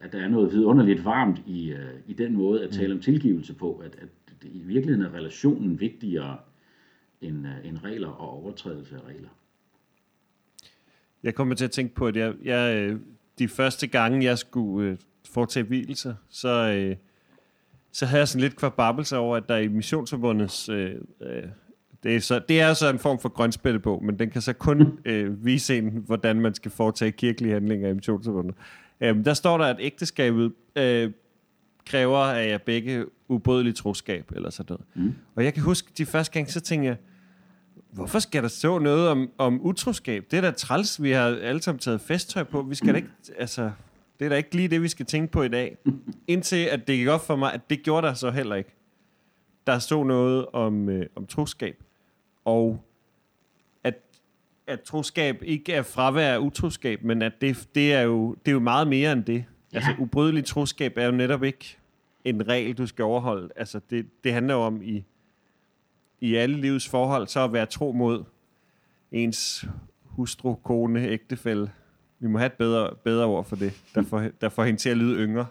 [0.00, 3.54] at der er noget vidunderligt varmt i, øh, i den måde at tale om tilgivelse
[3.54, 4.08] på, at, at
[4.42, 6.36] i virkeligheden er relationen vigtigere
[7.20, 9.28] end, øh, end regler og overtrædelse af regler.
[11.22, 13.00] Jeg kommer til at tænke på, at jeg, jeg øh,
[13.38, 14.96] de første gange, jeg skulle øh,
[15.30, 16.96] foretage hvilelser, så, øh,
[17.92, 20.68] så havde jeg sådan lidt kvababelse over, at der i missionsforbundets...
[20.68, 21.42] Øh, øh,
[22.02, 24.98] det er, så, det er så en form for grønspættebog, men den kan så kun
[25.04, 28.54] øh, vise en, hvordan man skal foretage kirkelige handlinger i missionsforbundet.
[29.00, 31.10] Øh, der står der, at ægteskabet øh,
[31.86, 35.08] kræver af jer begge ubrydeligt troskab, eller sådan noget.
[35.08, 35.14] Mm.
[35.34, 36.96] Og jeg kan huske, de første gang, så tænkte jeg,
[37.90, 40.24] hvorfor skal der stå noget om, om utroskab?
[40.30, 42.62] Det er da træls, vi har alle sammen taget festtøj på.
[42.62, 43.08] Vi skal da ikke,
[43.38, 43.70] altså,
[44.18, 45.76] det er da ikke lige det, vi skal tænke på i dag.
[46.26, 48.74] Indtil at det gik op for mig, at det gjorde der så heller ikke.
[49.66, 51.82] Der stod noget om, øh, om troskab.
[52.44, 52.84] Og
[53.84, 53.94] at,
[54.66, 58.52] at troskab ikke er fravær af utroskab, men at det, det, er jo, det er
[58.52, 59.44] jo meget mere end det.
[59.72, 59.76] Ja.
[59.76, 61.78] Altså ubrydelig troskab er jo netop ikke
[62.24, 63.48] en regel, du skal overholde.
[63.56, 65.04] Altså det, det handler jo om i
[66.24, 68.24] i alle livs forhold, så at være tro mod
[69.12, 69.64] ens
[70.04, 71.70] hustru, kone, ægtefælle.
[72.24, 74.90] Vi må have et bedre, bedre ord for det, der får, der får hende til
[74.90, 75.46] at lyde yngre.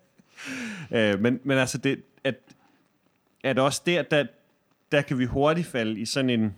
[0.96, 2.34] øh, men, men altså, det, at,
[3.44, 4.26] at også der, der,
[4.92, 6.54] der kan vi hurtigt falde i sådan en,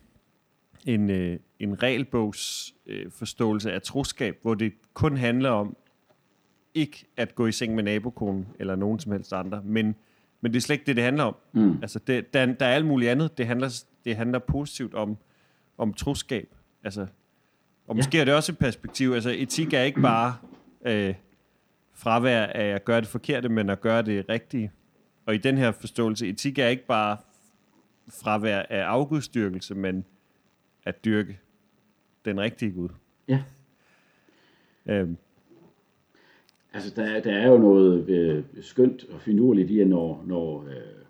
[0.86, 5.76] en, øh, en regelbogs øh, forståelse af troskab, hvor det kun handler om
[6.74, 9.94] ikke at gå i seng med nabokonen eller nogen som helst andre, men
[10.40, 11.36] men det er slet ikke det, det handler om.
[11.52, 11.78] Mm.
[11.82, 13.38] Altså, det, der, der er alt muligt andet.
[13.38, 15.16] Det handler, det handler positivt om,
[15.78, 16.54] om troskab.
[16.82, 17.06] Altså,
[17.86, 18.20] og måske ja.
[18.20, 19.12] er det også et perspektiv.
[19.12, 20.36] Altså, etik er ikke bare
[20.86, 21.14] øh,
[21.92, 24.72] fravær af at gøre det forkerte, men at gøre det rigtige.
[25.26, 27.16] Og i den her forståelse, etik er ikke bare
[28.08, 30.04] fravær af afgudstyrkelse, men
[30.84, 31.38] at dyrke
[32.24, 32.88] den rigtige Gud.
[33.28, 33.42] Ja.
[34.86, 35.16] Øhm,
[36.74, 41.04] Altså, der, der er jo noget øh, skønt og finurligt i, at når, når øh,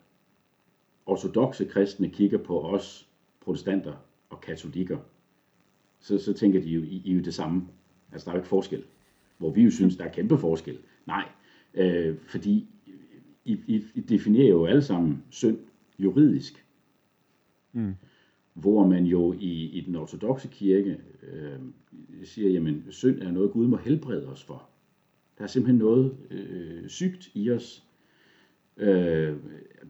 [1.07, 3.09] ortodoxe kristne kigger på os
[3.41, 3.93] protestanter
[4.31, 4.99] og katolikker,
[6.05, 7.63] så, så tænker de jo, I, I er jo det samme.
[8.13, 8.85] Altså, der er jo ikke forskel.
[9.39, 10.79] Hvor vi jo synes, der er kæmpe forskel.
[11.07, 11.29] Nej,
[11.75, 12.67] øh, fordi
[13.45, 15.59] I, I, I definerer jo alle sammen synd
[15.99, 16.67] juridisk.
[17.73, 17.95] Mm.
[18.55, 21.59] Hvor man jo i, i den ortodoxe kirke øh,
[22.25, 24.69] siger, jamen synd er noget, Gud må helbrede os for.
[25.39, 27.85] Der er simpelthen noget øh, sygt i os.
[28.77, 29.37] Øh,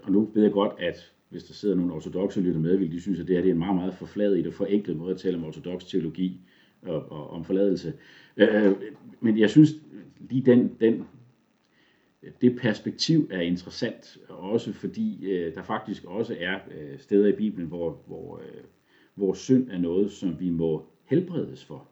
[0.03, 3.00] og nu ved jeg godt, at hvis der sidder nogle ortodoxe lytter med, vil de
[3.00, 5.37] synes, at det her det er en meget, meget forfladet og forenklet måde at tale
[5.37, 6.40] om ortodox teologi
[6.82, 7.92] og, og om forladelse.
[8.37, 8.72] Øh, øh,
[9.20, 9.70] men jeg synes
[10.30, 11.04] lige den, den
[12.40, 17.68] det perspektiv er interessant, også fordi øh, der faktisk også er øh, steder i Bibelen,
[17.68, 18.64] hvor, hvor, øh,
[19.14, 21.88] hvor synd er noget, som vi må helbredes for.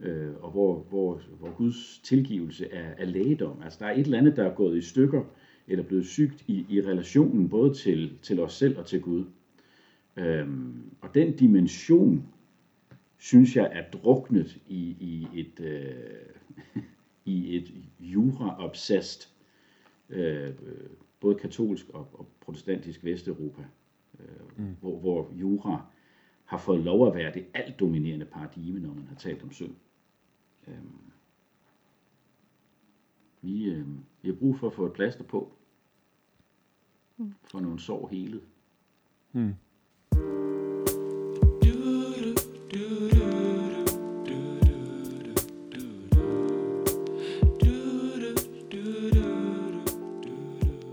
[0.00, 3.62] Øh, og hvor, hvor, hvor Guds tilgivelse er, er lægedom.
[3.62, 5.24] Altså der er et eller andet, der er gået i stykker,
[5.68, 9.24] eller blevet sygt i, i relationen både til, til os selv og til Gud.
[10.16, 12.26] Øhm, og den dimension,
[13.18, 16.82] synes jeg, er druknet i, i et, øh,
[17.34, 19.30] i et jura-obsessed,
[20.08, 20.54] øh,
[21.20, 23.62] både katolsk og, og protestantisk Vesteuropa,
[24.20, 24.76] øh, mm.
[24.80, 25.86] hvor, hvor jura
[26.44, 29.74] har fået lov at være det alt dominerende paradigme, når man har talt om synd.
[30.68, 30.74] Øh,
[33.46, 33.86] vi, øh,
[34.22, 35.52] vi har brug for at få et plaster på,
[37.16, 37.34] mm.
[37.44, 38.40] for nogle sår helet.
[39.32, 39.54] Mm.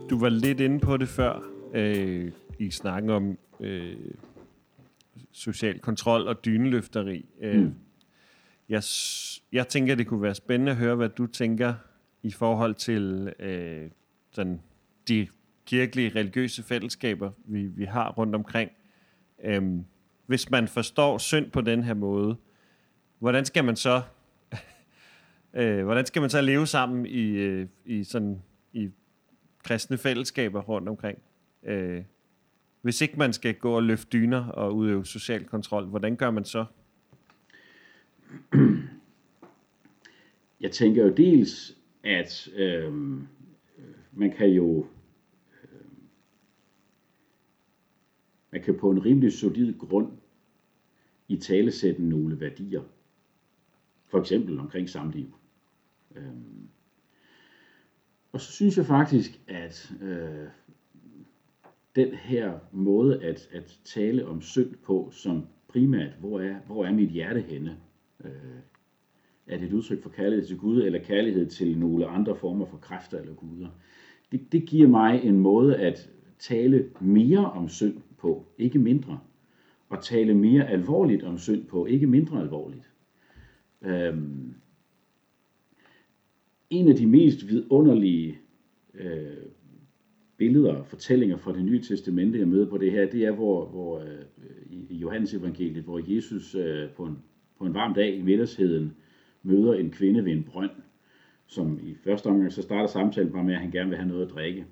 [0.10, 1.40] Du var lidt inde på det før,
[1.74, 3.98] øh, i snakken om øh,
[5.32, 7.26] social kontrol og dyneløfteri.
[7.42, 7.74] Øh, mm.
[8.70, 8.84] jeg,
[9.52, 11.74] jeg tænker, det kunne være spændende at høre, hvad du tænker
[12.24, 13.90] i forhold til øh,
[14.32, 14.62] sådan
[15.08, 15.28] de
[15.66, 18.72] kirkelige, religiøse fællesskaber, vi, vi har rundt omkring.
[19.44, 19.86] Øhm,
[20.26, 22.36] hvis man forstår synd på den her måde,
[23.20, 24.02] hvordan skal man så
[25.54, 28.42] øh, hvordan skal man så leve sammen i, øh, i sådan
[28.74, 28.90] i
[29.64, 31.20] kristne fællesskaber rundt omkring?
[31.64, 32.04] Øh,
[32.82, 36.46] hvis ikke man skal gå og løfte dyner og udøve social kontrol, hvordan gør man
[36.46, 36.66] så?
[40.62, 43.28] Jeg tænker jo dels, at øhm,
[43.78, 44.88] øh, man kan jo
[45.64, 45.80] øh,
[48.52, 50.12] man kan på en rimelig solid grund
[51.28, 52.84] i talesætte nogle værdier.
[54.06, 55.36] For eksempel omkring samliv.
[56.16, 56.26] Øh,
[58.32, 60.48] og så synes jeg faktisk, at øh,
[61.96, 66.92] den her måde at, at tale om synd på, som primært, hvor er, hvor er
[66.92, 67.78] mit hjerte henne?
[68.24, 68.60] Øh,
[69.48, 72.78] er det et udtryk for kærlighed til Gud, eller kærlighed til nogle andre former for
[72.78, 73.68] kræfter eller guder?
[74.32, 79.20] Det, det giver mig en måde at tale mere om synd på, ikke mindre.
[79.90, 82.90] Og tale mere alvorligt om synd på, ikke mindre alvorligt.
[83.82, 84.54] Øhm,
[86.70, 88.38] en af de mest vidunderlige
[88.94, 89.46] øh,
[90.38, 93.66] billeder og fortællinger fra det nye testamente, jeg møder på det her, det er, hvor,
[93.66, 94.24] hvor øh,
[94.90, 97.18] i Johannes evangeliet, hvor Jesus øh, på, en,
[97.58, 98.94] på en varm dag i middagsheden
[99.44, 100.72] møder en kvinde ved en brønd,
[101.48, 104.26] som i første omgang, så starter samtalen bare med, at han gerne vil have noget
[104.26, 104.66] at drikke.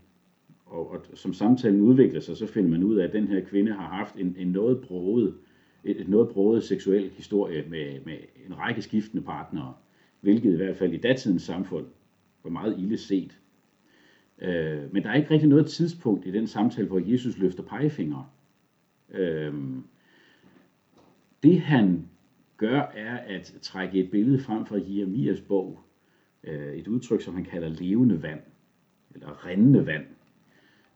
[0.66, 3.72] Og, og som samtalen udvikler sig, så finder man ud af, at den her kvinde
[3.72, 5.36] har haft en, en noget broget,
[5.84, 9.74] et, et noget broget seksuel historie med, med en række skiftende partnere,
[10.22, 11.86] hvilket i hvert fald i datidens samfund
[12.44, 13.38] var meget ille set.
[14.42, 18.26] Øh, men der er ikke rigtig noget tidspunkt i den samtale, hvor Jesus løfter pegefingre.
[19.14, 19.54] Øh,
[21.44, 22.10] det han
[22.62, 25.80] gør, er at trække et billede frem fra Jeremias bog.
[26.44, 28.40] Øh, et udtryk, som han kalder levende vand,
[29.16, 30.04] eller rendende vand.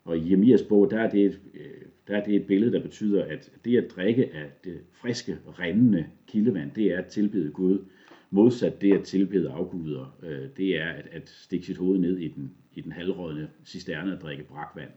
[0.03, 2.81] Og i Jeremias bog, der er, det et, øh, der er det et billede, der
[2.81, 7.85] betyder, at det at drikke af det friske, rendende kildevand, det er at tilbede Gud.
[8.29, 12.27] Modsat det at tilbede afguder, øh, det er at, at stikke sit hoved ned i
[12.27, 14.91] den, i den halvrådne cisterne og drikke brakvand.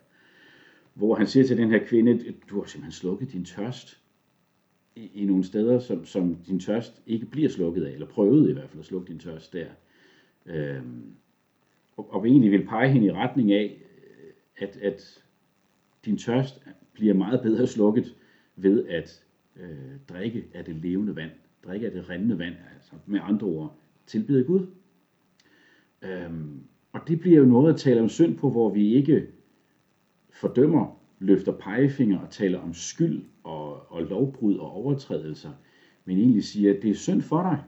[0.94, 4.00] Hvor han siger til den her kvinde, du har simpelthen slukket din tørst
[4.98, 8.52] i, i nogle steder, som, som din tørst ikke bliver slukket af, eller prøvet i
[8.52, 9.66] hvert fald at slukke din tørst der.
[10.46, 11.02] Øhm,
[11.96, 13.82] og, og egentlig vil pege hende i retning af,
[14.56, 15.24] at, at
[16.04, 18.14] din tørst bliver meget bedre slukket
[18.56, 19.24] ved at
[19.56, 21.30] øh, drikke af det levende vand,
[21.64, 24.66] drikke af det rendende vand, altså med andre ord, tilbede Gud.
[26.02, 26.60] Øhm,
[26.92, 29.26] og det bliver jo noget at tale om synd på, hvor vi ikke
[30.30, 35.50] fordømmer, løfter pegefinger og taler om skyld og, og lovbrud og overtrædelser,
[36.04, 37.64] men egentlig siger, at det er synd for dig,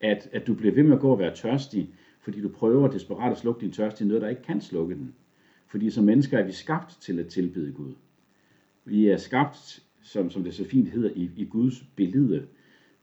[0.00, 3.32] at, at du bliver ved med at gå og være tørstig, fordi du prøver desperat
[3.32, 5.14] at slukke din tørst i noget, der ikke kan slukke den.
[5.66, 7.94] Fordi som mennesker er vi skabt til at tilbede Gud.
[8.84, 12.46] Vi er skabt, som, som det så fint hedder, i, i Guds billede.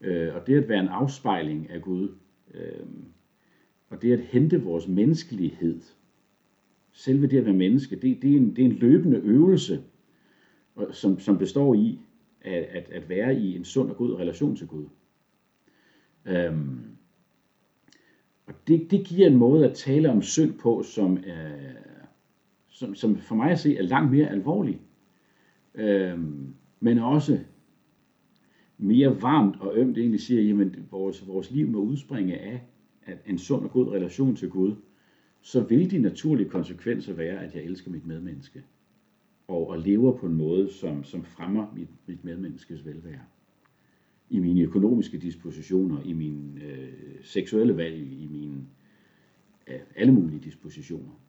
[0.01, 2.09] Øh, og det at være en afspejling af Gud,
[2.53, 2.85] øh,
[3.89, 5.81] og det at hente vores menneskelighed,
[6.95, 9.83] selve det at være menneske, det, det, er, en, det er en løbende øvelse,
[10.91, 11.99] som, som består i
[12.41, 14.85] at, at, at være i en sund og god relation til Gud.
[16.25, 16.79] Øhm,
[18.45, 21.75] og det, det giver en måde at tale om synd på, som, øh,
[22.67, 24.81] som, som for mig at se er langt mere alvorlig,
[25.75, 27.39] øhm, men også
[28.77, 32.63] mere varmt og ømt egentlig siger, jamen vores, vores liv må udspringe af
[33.03, 34.75] at en sund og god relation til Gud,
[35.45, 38.63] så vil de naturlige konsekvenser være, at jeg elsker mit medmenneske.
[39.47, 43.21] Og, og lever på en måde, som, som fremmer mit, mit medmenneskes velvære.
[44.29, 48.61] I mine økonomiske dispositioner, i mine øh, seksuelle valg, i mine
[49.67, 51.19] øh, alle mulige dispositioner.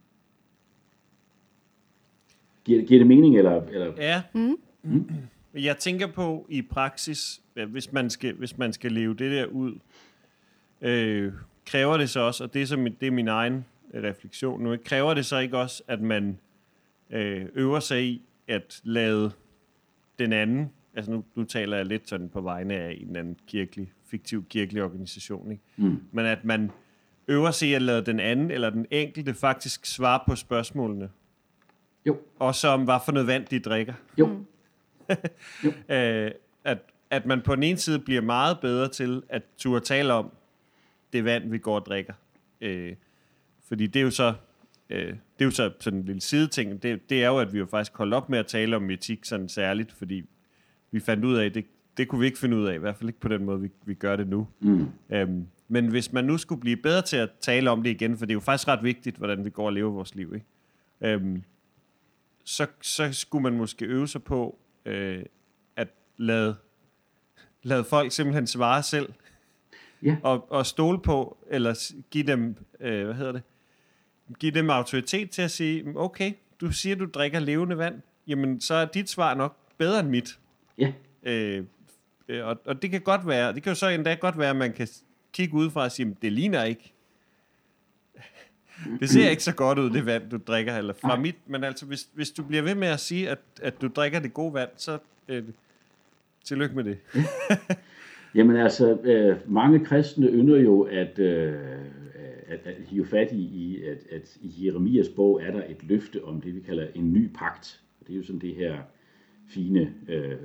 [2.63, 3.61] Giver, giver det mening, eller?
[3.61, 3.93] eller?
[3.97, 4.21] Ja.
[4.33, 4.57] Mm.
[4.83, 5.09] Mm.
[5.53, 9.79] Jeg tænker på i praksis, hvis man skal, hvis man skal leve det der ud,
[10.81, 11.33] øh,
[11.65, 15.13] kræver det så også, og det er, min, det er min egen refleksion nu, kræver
[15.13, 16.39] det så ikke også, at man
[17.09, 19.31] øh, øver sig i at lade
[20.19, 23.93] den anden, altså nu, nu taler jeg lidt sådan på vegne af en anden kirkelig,
[24.05, 25.63] fiktiv kirkelig organisation, ikke?
[25.77, 26.01] Mm.
[26.11, 26.71] men at man
[27.27, 31.09] øver sig i at lade den anden eller den enkelte faktisk svare på spørgsmålene.
[32.05, 32.17] Jo.
[32.39, 33.93] Også om, hvad for noget vand de drikker.
[34.19, 34.29] Jo.
[35.63, 35.95] jo.
[35.95, 36.31] øh,
[36.63, 36.77] at,
[37.09, 40.31] at man på den ene side bliver meget bedre til at turde tale om
[41.13, 42.13] det vand, vi går og drikker.
[42.61, 42.95] Øh,
[43.67, 44.33] fordi det er jo så
[44.89, 46.83] øh, det er jo så sådan en lille sideting.
[46.83, 49.25] Det, det er jo, at vi jo faktisk holdt op med at tale om etik
[49.25, 50.23] sådan særligt, fordi
[50.91, 51.65] vi fandt ud af, at det,
[51.97, 53.69] det kunne vi ikke finde ud af, i hvert fald ikke på den måde, vi,
[53.85, 54.47] vi gør det nu.
[54.59, 54.87] Mm.
[55.09, 58.25] Øhm, men hvis man nu skulle blive bedre til at tale om det igen, for
[58.25, 60.45] det er jo faktisk ret vigtigt, hvordan vi går og lever vores liv, ikke?
[61.01, 61.43] Øhm,
[62.43, 65.23] så, så skulle man måske øve sig på øh,
[65.75, 66.55] at lade,
[67.63, 69.13] lade folk simpelthen svare selv.
[70.03, 70.17] Ja.
[70.23, 73.41] Og, og stole på, eller give dem, øh, hvad hedder det,
[74.39, 78.73] give dem autoritet til at sige, okay, du siger, du drikker levende vand, jamen så
[78.73, 80.39] er dit svar nok bedre end mit.
[80.77, 80.93] Ja.
[81.23, 81.63] Øh,
[82.27, 84.55] øh og, og det kan godt være, det kan jo så endda godt være, at
[84.55, 84.87] man kan
[85.33, 86.93] kigge udefra og sige, det ligner ikke.
[88.99, 91.19] Det ser ikke så godt ud, det vand, du drikker, eller fra Nej.
[91.19, 94.19] mit, men altså, hvis, hvis du bliver ved med at sige, at, at du drikker
[94.19, 95.43] det gode vand, så øh,
[96.43, 96.97] tillykke med det.
[98.35, 101.55] Jamen altså, øh, mange kristne ynder jo at, øh,
[102.47, 106.23] at, at hive fat i, i at, at i Jeremias bog er der et løfte
[106.23, 107.81] om det, vi kalder en ny pagt.
[108.07, 108.81] Det er jo sådan det her
[109.47, 110.35] fine øh,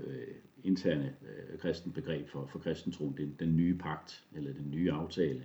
[0.64, 5.42] interne øh, kristen begreb for, for kristentroen, den, den nye pagt, eller den nye aftale.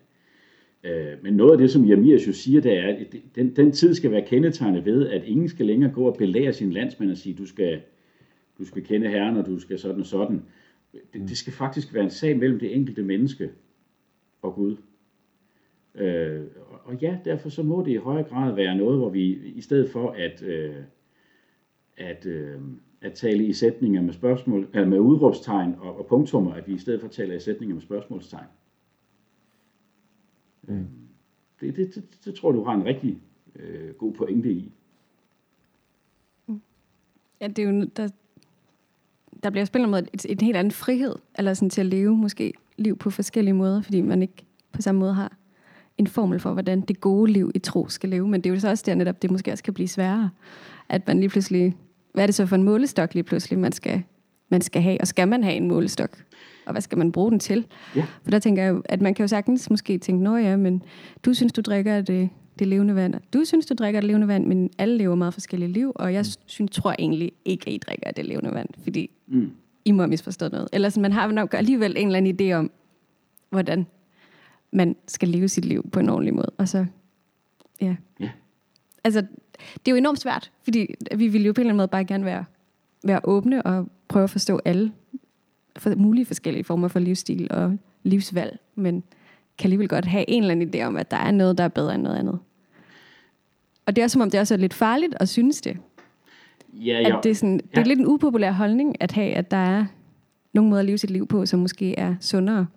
[0.84, 3.94] Øh, men noget af det, som Jeremias jo siger, det er, at den, den tid
[3.94, 7.36] skal være kendetegnet ved, at ingen skal længere gå og belære sin landsmand og sige,
[7.36, 7.82] du skal,
[8.58, 10.44] du skal kende Herren, og du skal sådan og sådan.
[11.14, 13.50] Det, det skal faktisk være en sag mellem det enkelte menneske
[14.42, 14.78] og Gud.
[15.98, 16.46] Øh,
[16.84, 19.90] og ja, derfor så må det i højere grad være noget, hvor vi i stedet
[19.90, 20.76] for at, øh,
[21.98, 22.62] at, øh,
[23.02, 26.78] at tale i sætninger med spørgsmål, eller med udråbstegn og, og punktummer, at vi i
[26.78, 28.48] stedet for taler i sætninger med spørgsmålstegn.
[30.64, 30.88] Mm.
[31.62, 33.22] Det, det, det, det tror du har en rigtig
[33.56, 34.72] øh, god pointe i.
[37.42, 38.10] Ja, det er jo, der,
[39.44, 42.54] der bliver spillet mod et, et helt andet frihed, eller sådan til at leve måske
[42.78, 45.38] liv på forskellige måder, fordi man ikke på samme måde har
[45.98, 48.28] en formel for, hvordan det gode liv i tro skal leve.
[48.28, 50.30] Men det er jo så også der netop, det måske også kan blive sværere.
[50.90, 51.76] At man lige pludselig,
[52.14, 54.04] hvad er det så for en målestok lige pludselig, man skal,
[54.50, 55.02] man skal have?
[55.02, 56.24] Og skal man have en målestok?
[56.66, 57.66] Og hvad skal man bruge den til?
[57.96, 58.06] Ja.
[58.24, 60.84] For der tænker jeg at man kan jo sagtens måske tænke, nå ja, men
[61.26, 62.30] du synes, du drikker det,
[62.60, 63.14] det levende vand.
[63.34, 66.22] Du synes, du drikker det levende vand, men alle lever meget forskellige liv, og jeg
[66.22, 66.42] mm.
[66.46, 69.52] synes, tror egentlig ikke, at I drikker det levende vand, fordi mm.
[69.86, 70.68] I må have misforstået noget.
[70.74, 72.72] Eller sådan, man har nok alligevel en eller anden idé om,
[73.50, 73.86] hvordan
[74.72, 76.52] man skal leve sit liv på en ordentlig måde.
[76.58, 76.86] Og så,
[77.82, 77.96] ja.
[78.20, 78.30] ja.
[79.04, 79.22] Altså,
[79.74, 82.06] det er jo enormt svært, fordi vi vil jo på en eller anden måde bare
[82.06, 82.46] gerne være,
[83.04, 84.92] være åbne og prøve at forstå alle
[85.78, 89.04] for, mulige forskellige former for livsstil og livsvalg, men
[89.58, 91.68] kan alligevel godt have en eller anden idé om, at der er noget, der er
[91.68, 92.40] bedre end noget andet.
[93.86, 95.78] Og det er som om, det også er lidt farligt at synes det.
[96.74, 97.18] Ja, ja.
[97.18, 99.86] At det, er sådan, det er lidt en upopulær holdning at have, at der er
[100.54, 102.68] nogle måder at leve sit liv på, som måske er sundere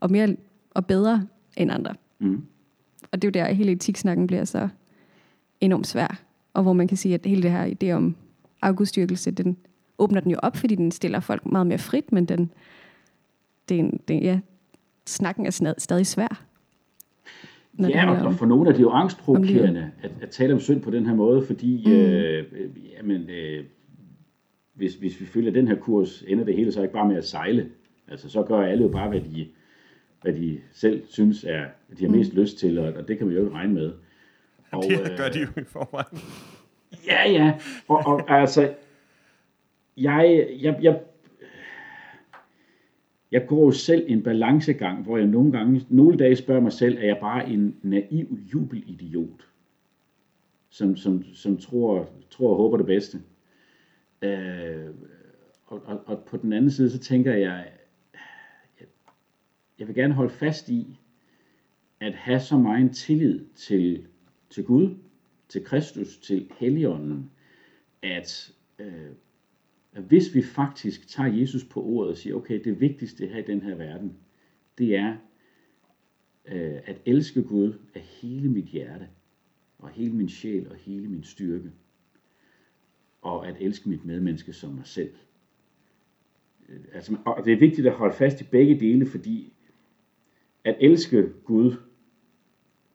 [0.00, 0.36] og mere
[0.70, 1.26] og bedre
[1.58, 1.94] end andre.
[2.18, 2.42] Mm.
[3.12, 4.68] Og det er jo der, hele etiksnakken bliver så
[5.60, 6.20] enormt svær.
[6.54, 8.16] Og hvor man kan sige, at hele det her idé om
[8.62, 9.56] afgudstyrkelse, den
[9.98, 12.50] åbner den jo op, fordi den stiller folk meget mere frit, men den,
[13.68, 14.40] den, den ja,
[15.06, 16.44] snakken er stadig svær.
[17.78, 20.90] Ja, og for nogle af det er jo angstprovokerende at, at tale om synd på
[20.90, 21.92] den her måde, fordi mm.
[21.92, 22.44] øh,
[22.98, 23.64] jamen, øh,
[24.74, 27.24] hvis, hvis vi følger den her kurs, ender det hele så ikke bare med at
[27.24, 27.68] sejle.
[28.08, 29.46] Altså, så gør alle jo bare, hvad de,
[30.22, 31.64] hvad de selv synes, er,
[31.98, 32.40] de har mest mm.
[32.40, 33.92] lyst til, og, og det kan man jo ikke regne med.
[34.70, 36.18] Og, det gør de jo i forvejen.
[37.06, 37.58] Ja, ja.
[37.88, 38.74] Og, og altså,
[39.96, 41.00] jeg, jeg, jeg,
[43.32, 47.06] jeg går selv en balancegang, hvor jeg nogle gange, nogle dage spørger mig selv, er
[47.06, 49.48] jeg bare en naiv jubelidiot,
[50.70, 53.18] som, som, som tror, tror og håber det bedste.
[54.22, 54.90] Øh,
[55.66, 57.66] og, og, og på den anden side, så tænker jeg,
[59.78, 60.98] jeg vil gerne holde fast i,
[62.00, 64.06] at have så meget tillid til
[64.50, 64.96] til Gud,
[65.48, 67.30] til Kristus, til Helligånden,
[68.02, 69.10] at, øh,
[69.92, 73.42] at hvis vi faktisk tager Jesus på ordet og siger, okay, det vigtigste her i
[73.46, 74.16] den her verden,
[74.78, 75.16] det er
[76.44, 79.08] øh, at elske Gud af hele mit hjerte,
[79.78, 81.70] og hele min sjæl og hele min styrke,
[83.22, 85.14] og at elske mit medmenneske som mig selv.
[86.68, 89.52] Øh, altså, og det er vigtigt at holde fast i begge dele, fordi
[90.64, 91.72] at elske Gud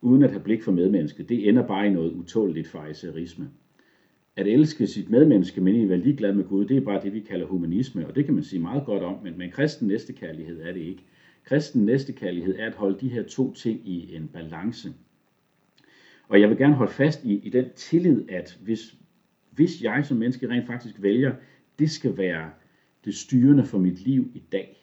[0.01, 3.49] uden at have blik for medmennesket, det ender bare i noget utåligt fejserisme.
[4.35, 7.19] At elske sit medmenneske, men ikke være ligeglad med Gud, det er bare det, vi
[7.19, 10.71] kalder humanisme, og det kan man sige meget godt om, men, men kristen næstekærlighed er
[10.71, 11.03] det ikke.
[11.43, 14.93] Kristen næstekærlighed er at holde de her to ting i en balance.
[16.27, 18.95] Og jeg vil gerne holde fast i, i den tillid, at hvis,
[19.51, 21.33] hvis jeg som menneske rent faktisk vælger,
[21.79, 22.51] det skal være
[23.05, 24.82] det styrende for mit liv i dag,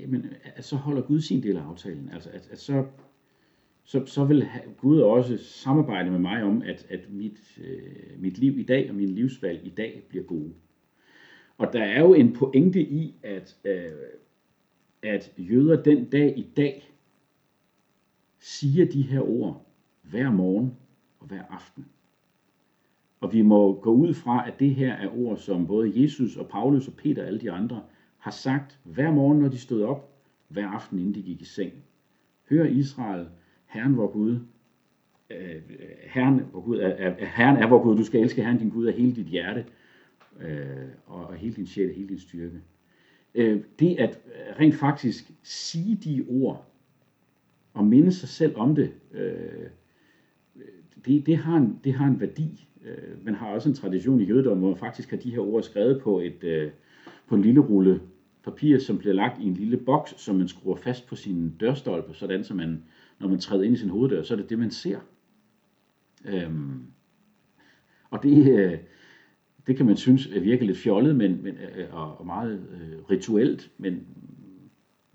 [0.00, 2.10] jamen, men, øh, at så holder Gud sin del af aftalen.
[2.12, 2.86] Altså, at, at så,
[3.84, 8.58] så, så vil Gud også samarbejde med mig om, at, at mit, øh, mit liv
[8.58, 10.52] i dag og min livsvalg i dag bliver gode.
[11.58, 13.90] Og der er jo en pointe i, at, øh,
[15.02, 16.92] at jøder den dag i dag
[18.38, 19.66] siger de her ord
[20.02, 20.76] hver morgen
[21.18, 21.86] og hver aften.
[23.20, 26.48] Og vi må gå ud fra, at det her er ord, som både Jesus og
[26.48, 27.82] Paulus og Peter og alle de andre
[28.26, 30.10] har sagt hver morgen, når de stod op,
[30.48, 31.72] hver aften, inden de gik i seng.
[32.50, 33.26] Hør Israel,
[33.66, 34.38] Herren vor Gud,
[35.30, 35.62] øh,
[36.04, 38.86] Herren, vor Gud er, er, Herren er vor Gud, du skal elske Herren din Gud
[38.86, 39.64] af hele dit hjerte,
[40.40, 42.60] øh, og, og hele din sjæl og hele din styrke.
[43.34, 44.18] Øh, det at
[44.60, 46.66] rent faktisk sige de ord,
[47.74, 49.68] og minde sig selv om det, øh,
[51.06, 52.68] det, det, har en, det har en værdi.
[52.84, 55.62] Øh, man har også en tradition i jødedommen, hvor man faktisk har de her ord
[55.62, 56.70] skrevet på, et, øh,
[57.28, 58.00] på en lille rulle
[58.46, 62.14] papir, som bliver lagt i en lille boks, som man skruer fast på sin dørstolpe,
[62.14, 62.82] sådan så man,
[63.18, 64.98] når man træder ind i sin hoveddør, så er det det, man ser.
[66.24, 66.82] Øhm,
[68.10, 68.78] og det, øh,
[69.66, 73.70] det kan man synes virker lidt fjollet men, men, øh, og, og meget øh, rituelt,
[73.78, 74.06] men,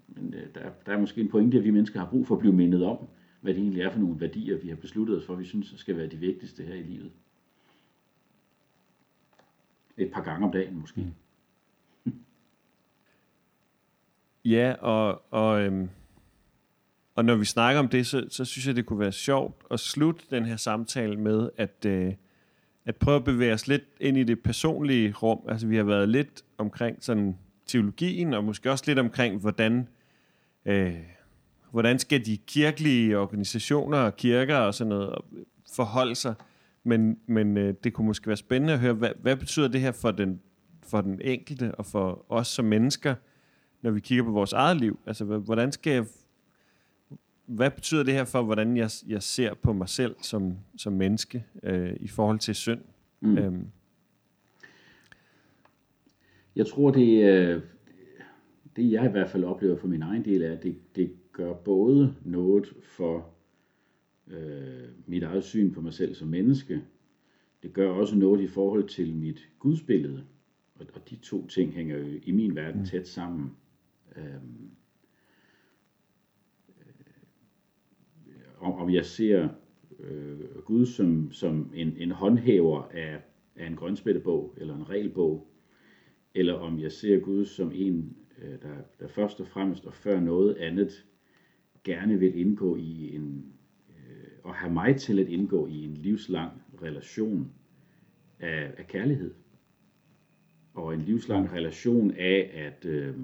[0.08, 2.40] men øh, der, der er måske en pointe, at vi mennesker har brug for at
[2.40, 2.98] blive mindet om,
[3.42, 5.98] hvad det egentlig er for nogle værdier, vi har besluttet os for, vi synes skal
[5.98, 7.12] være de vigtigste her i livet.
[9.98, 11.02] Et par gange om dagen måske.
[11.02, 11.12] Mm.
[14.46, 15.90] Ja, og, og, øhm,
[17.16, 19.80] og når vi snakker om det, så, så synes jeg, det kunne være sjovt at
[19.80, 22.14] slutte den her samtale med, at, øh,
[22.86, 25.40] at prøve at bevæge os lidt ind i det personlige rum.
[25.50, 29.88] Altså vi har været lidt omkring sådan teologien, og måske også lidt omkring, hvordan,
[30.66, 30.96] øh,
[31.72, 35.16] hvordan skal de kirkelige organisationer og kirker og sådan noget
[35.76, 36.34] forholde sig.
[36.84, 39.92] Men, men øh, det kunne måske være spændende at høre, hvad, hvad betyder det her
[39.92, 40.42] for den,
[40.84, 43.16] for den enkelte og for os som mennesker,
[43.82, 45.00] når vi kigger på vores eget liv?
[45.06, 46.06] Altså, hvordan skal jeg,
[47.46, 51.46] hvad betyder det her for, hvordan jeg, jeg ser på mig selv som, som menneske
[51.64, 52.82] øh, i forhold til synd?
[53.20, 53.38] Mm.
[53.38, 53.68] Øhm.
[56.56, 57.62] Jeg tror, det, øh,
[58.76, 61.54] det jeg i hvert fald oplever for min egen del, er, at det, det gør
[61.54, 63.30] både noget for
[64.28, 66.82] øh, mit eget syn på mig selv som menneske.
[67.64, 70.24] Det gør også noget i forhold til mit gudsbillede.
[70.76, 72.86] Og, og de to ting hænger jo i min verden mm.
[72.86, 73.52] tæt sammen.
[74.16, 74.72] Øhm,
[78.28, 79.50] øh, om, og jeg ser
[80.00, 83.22] øh, Gud som, som en, en håndhæver af,
[83.56, 85.48] af en grønspættebog eller en regelbog,
[86.36, 90.20] eller om jeg ser Gud som en, øh, der, der først og fremmest og før
[90.20, 91.06] noget andet
[91.84, 93.54] gerne vil indgå i en,
[93.90, 96.52] øh, og have mig til at indgå i en livslang
[96.82, 97.52] relation
[98.40, 99.34] af, af kærlighed.
[100.74, 103.16] Og en livslang relation af at, øh,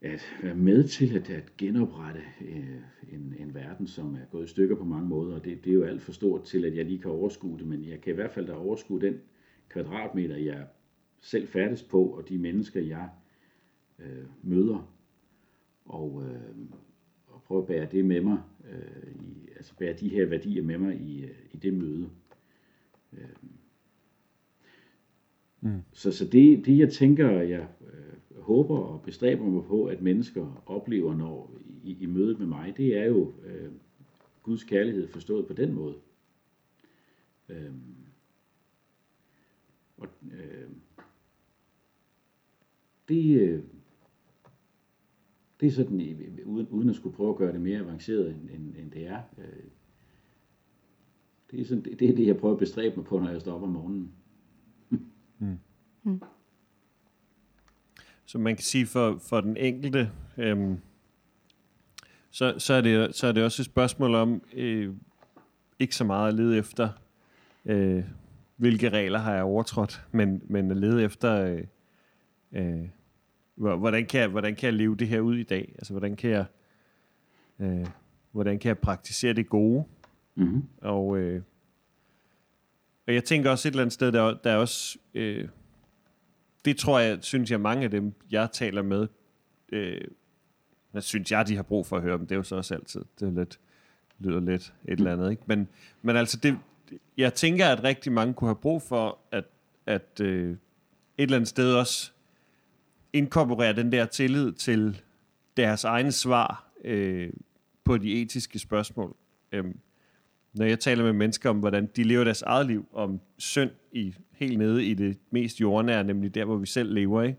[0.00, 2.80] at være med til at, at genoprette øh,
[3.12, 5.34] en, en verden, som er gået i stykker på mange måder.
[5.34, 7.66] Og det, det er jo alt for stort til, at jeg lige kan overskue det,
[7.66, 9.20] men jeg kan i hvert fald da overskue den
[9.68, 10.66] kvadratmeter, jeg
[11.20, 13.08] selv færdes på, og de mennesker, jeg
[13.98, 14.94] øh, møder.
[15.84, 16.56] Og, øh,
[17.26, 18.38] og prøve at bære det med mig,
[18.70, 22.10] øh, i, altså bære de her værdier med mig i, øh, i det møde.
[23.12, 23.28] Øh.
[25.60, 25.82] Mm.
[25.92, 27.68] Så, så det, det, jeg tænker, jeg
[28.48, 31.50] håber og bestræber mig på, at mennesker oplever når
[31.82, 33.72] i, i mødet med mig, det er jo øh,
[34.42, 35.94] Guds kærlighed forstået på den måde.
[37.48, 37.72] Øh,
[39.96, 40.70] og, øh,
[43.08, 43.62] det, øh,
[45.60, 46.00] det er sådan,
[46.44, 49.22] uden, uden at skulle prøve at gøre det mere avanceret, end, end, end det er.
[49.38, 49.64] Øh,
[51.50, 53.40] det er, sådan, det, det er det, jeg prøver at bestræbe mig på, når jeg
[53.40, 54.12] står op om morgenen.
[55.38, 55.58] mm.
[56.02, 56.20] Mm.
[58.28, 60.78] Så man kan sige for, for den enkelte, øhm,
[62.30, 64.94] så, så, er det, så er det også et spørgsmål om, øh,
[65.78, 66.88] ikke så meget at lede efter,
[67.64, 68.04] øh,
[68.56, 71.64] hvilke regler har jeg overtrådt, men, men at lede efter, øh,
[72.52, 72.88] øh,
[73.54, 75.72] hvordan, kan jeg, hvordan kan jeg leve det her ud i dag?
[75.74, 76.44] Altså, hvordan kan jeg,
[77.58, 77.86] øh,
[78.32, 79.84] hvordan kan jeg praktisere det gode?
[80.34, 80.62] Mm-hmm.
[80.80, 81.42] Og, øh,
[83.06, 85.48] og jeg tænker også et eller andet sted, der, der er også, øh,
[86.68, 89.08] det tror jeg, synes jeg, mange af dem, jeg taler med,
[89.72, 90.00] øh,
[90.94, 92.26] jeg synes jeg, de har brug for at høre dem.
[92.26, 93.04] Det er jo så også altid.
[93.20, 93.58] Det er lidt,
[94.18, 95.30] lyder lidt et eller andet.
[95.30, 95.42] Ikke?
[95.46, 95.68] Men,
[96.02, 96.58] men altså, det,
[97.16, 99.44] jeg tænker, at rigtig mange kunne have brug for, at,
[99.86, 100.58] at øh, et
[101.18, 102.12] eller andet sted også
[103.12, 105.02] inkorporere den der tillid til
[105.56, 107.30] deres egne svar øh,
[107.84, 109.16] på de etiske spørgsmål.
[109.52, 109.64] Øh,
[110.52, 114.14] når jeg taler med mennesker om, hvordan de lever deres eget liv, om synd i,
[114.38, 117.38] helt nede i det mest jordnære, nemlig der, hvor vi selv lever, ikke?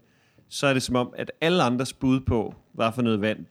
[0.50, 3.46] så er det som om, at alle andres bud på, hvad for noget vand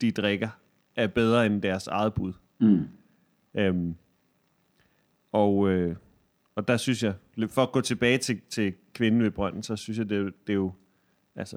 [0.00, 0.48] de drikker,
[0.96, 2.32] er bedre end deres eget bud.
[2.60, 2.88] Mm.
[3.54, 3.94] Øhm,
[5.32, 5.96] og, øh,
[6.54, 7.14] og der synes jeg,
[7.48, 10.56] for at gå tilbage til, til kvinden ved brønden, så synes jeg, det, det er
[10.56, 10.72] jo,
[11.36, 11.56] altså,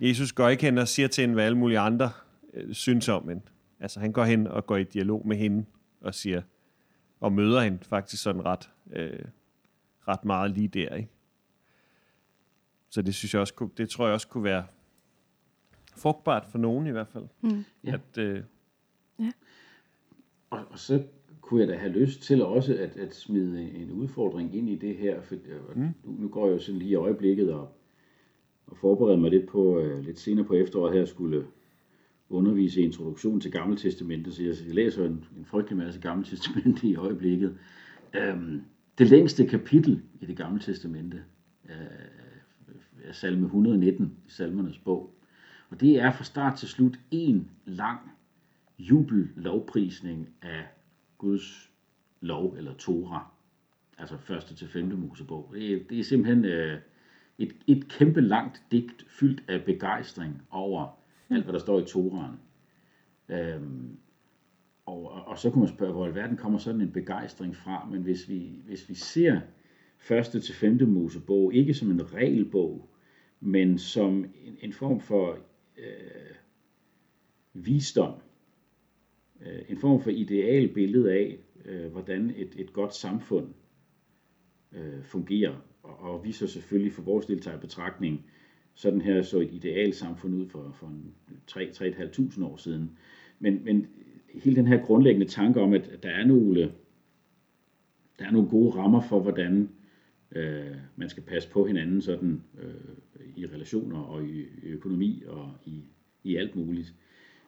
[0.00, 2.10] Jesus går ikke hen og siger til hende, hvad alle mulige andre
[2.54, 3.42] øh, synes om hende.
[3.80, 5.64] Altså, han går hen og går i dialog med hende
[6.00, 6.42] og siger,
[7.20, 9.24] og møder hende faktisk sådan ret, øh,
[10.08, 11.08] ret meget lige der, ikke?
[12.90, 14.64] Så det synes jeg også, kunne, det tror jeg også kunne være
[15.96, 17.24] frugtbart for nogen i hvert fald.
[17.40, 17.64] Mm.
[17.84, 17.92] Ja.
[17.94, 18.42] At, øh,
[20.50, 21.02] Og, og så
[21.40, 24.96] kunne jeg da have lyst til også at, at smide en udfordring ind i det
[24.96, 25.34] her, for
[25.74, 25.80] mm.
[25.82, 27.76] nu, nu går jeg jo sådan lige i øjeblikket og,
[28.66, 31.46] og forbereder mig lidt på, uh, lidt senere på efteråret her, skulle
[32.28, 36.24] undervise i introduktion til Gamle Testamente, så jeg, jeg læser en, en frygtelig masse Gamle
[36.24, 37.58] Testamente i øjeblikket.
[38.32, 38.64] Um,
[38.98, 41.24] det længste kapitel i det Gamle Testamente
[43.04, 45.14] er salme 119 i salmernes bog.
[45.70, 48.00] Og det er fra start til slut en lang
[48.78, 50.64] jubel lovprisning af
[51.18, 51.70] Guds
[52.20, 53.22] lov eller Torah,
[53.98, 55.50] altså første til femte Mosebog.
[55.54, 56.78] Det er, det er simpelthen øh,
[57.38, 60.98] et, et kæmpe langt digt fyldt af begejstring over
[61.30, 62.40] alt, hvad der står i Toraen.
[63.28, 63.96] Øhm,
[64.86, 67.88] og, og, og så kunne man spørge, hvor i verden kommer sådan en begejstring fra,
[67.90, 69.40] men hvis vi, hvis vi ser
[69.98, 72.88] første til femte Mosebog ikke som en regelbog,
[73.40, 75.38] men som en, en form for
[75.78, 76.34] øh,
[77.52, 78.14] visdom,
[79.40, 83.48] øh, en form for ideal billede af, øh, hvordan et, et godt samfund
[84.72, 85.54] øh, fungerer.
[85.82, 88.26] Og, og vi så selvfølgelig for vores deltager i betragtning,
[88.74, 90.92] sådan her så et ideal samfund ud for, for
[91.50, 92.98] 3-3.500 år siden.
[93.38, 93.86] Men, men
[94.34, 96.70] hele den her grundlæggende tanke om, at der er nogle, øh,
[98.18, 99.68] der er nogle gode rammer for, hvordan
[100.32, 105.52] øh, man skal passe på hinanden sådan øh, i relationer og i, i økonomi og
[105.66, 105.82] i,
[106.24, 106.94] i alt muligt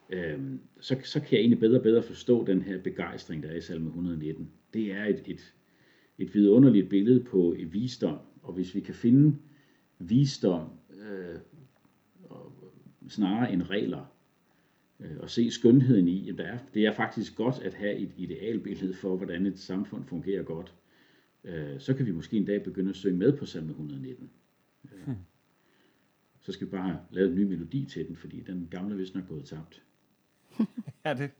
[0.09, 0.39] øh,
[0.79, 3.61] så, så kan jeg egentlig bedre og bedre forstå den her begejstring, der er i
[3.61, 4.49] salme 119.
[4.73, 5.53] Det er et, et,
[6.17, 9.37] et vidunderligt billede på et visdom, og hvis vi kan finde
[9.99, 11.39] visdom øh,
[12.23, 12.53] og,
[13.09, 14.11] snarere end regler,
[15.19, 18.93] og se skønheden i, at der er, det er faktisk godt at have et idealbillede
[18.93, 20.73] for, hvordan et samfund fungerer godt,
[21.43, 24.29] øh, så kan vi måske en dag begynde at synge med på salme 119.
[24.93, 25.15] Øh,
[26.39, 29.15] så skal vi bare lavet en ny melodi til den, fordi den gamle er vist
[29.15, 29.81] nok gået tabt.
[31.05, 31.31] Ja, det,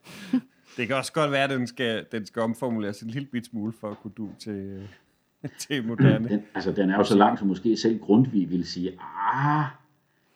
[0.78, 3.72] det kan også godt være, at den skal, den skal omformuleres en lille bit smule
[3.72, 4.90] for at kunne du til, øh,
[5.60, 6.30] til moderne.
[6.30, 9.66] Den, altså, den er jo så lang, så måske selv Grundtvig ville sige, ah,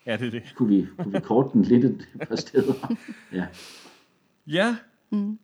[0.05, 0.53] Ja, det er det.
[0.55, 2.95] kunne vi, kunne vi korte den lidt et par steder?
[3.33, 3.45] Ja.
[4.47, 4.75] Ja.
[5.09, 5.39] Mm.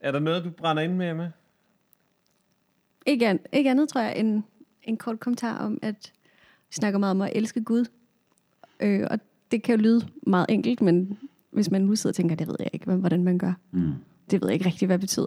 [0.00, 1.30] Er der noget, du brænder ind med, Emma?
[3.06, 4.42] Ikke, an, ikke andet, tror jeg, end
[4.82, 6.12] en kort kommentar om, at
[6.68, 7.84] vi snakker meget om at elske Gud.
[8.80, 9.18] Øh, og
[9.50, 11.18] det kan jo lyde meget enkelt, men
[11.50, 13.52] hvis man nu sidder og tænker, det ved jeg ikke, hvad- hvordan man gør.
[13.70, 13.92] Mm.
[14.30, 15.26] Det ved jeg ikke rigtig, hvad det betyder.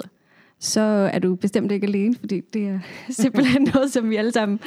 [0.60, 0.82] Så
[1.14, 2.80] er du bestemt ikke alene, fordi det er
[3.10, 4.60] simpelthen noget, som vi alle sammen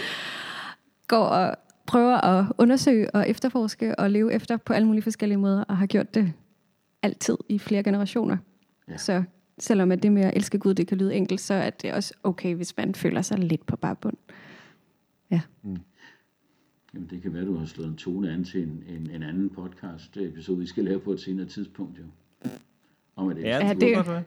[1.09, 1.57] går og
[1.89, 5.87] prøver at undersøge og efterforske og leve efter på alle mulige forskellige måder, og har
[5.87, 6.33] gjort det
[7.03, 8.37] altid i flere generationer.
[8.89, 8.97] Ja.
[8.97, 9.23] Så
[9.59, 12.15] selvom at det med at elske Gud, det kan lyde enkelt, så er det også
[12.23, 14.17] okay, hvis man føler sig lidt på barbund.
[16.95, 19.51] Jamen, det kan være, du har slået en tone an til en, en, en anden
[19.51, 22.05] podcast episode, vi skal lave på et senere tidspunkt, jo.
[23.17, 24.23] Om at Ja, elske Ja, det det- godt være.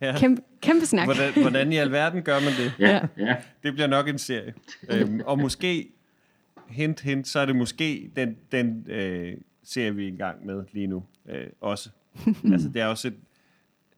[0.00, 0.14] Ja.
[0.18, 1.04] Kæmpe, kæmpe snak.
[1.06, 2.72] Hvordan, hvordan i alverden gør man det?
[2.78, 3.36] Ja, ja.
[3.62, 4.54] Det bliver nok en serie.
[4.90, 5.92] øhm, og måske,
[6.72, 10.64] hint, hint, så er det måske den, den øh, serie, vi er i gang med
[10.72, 11.90] lige nu øh, også.
[12.52, 13.14] altså, det er også et,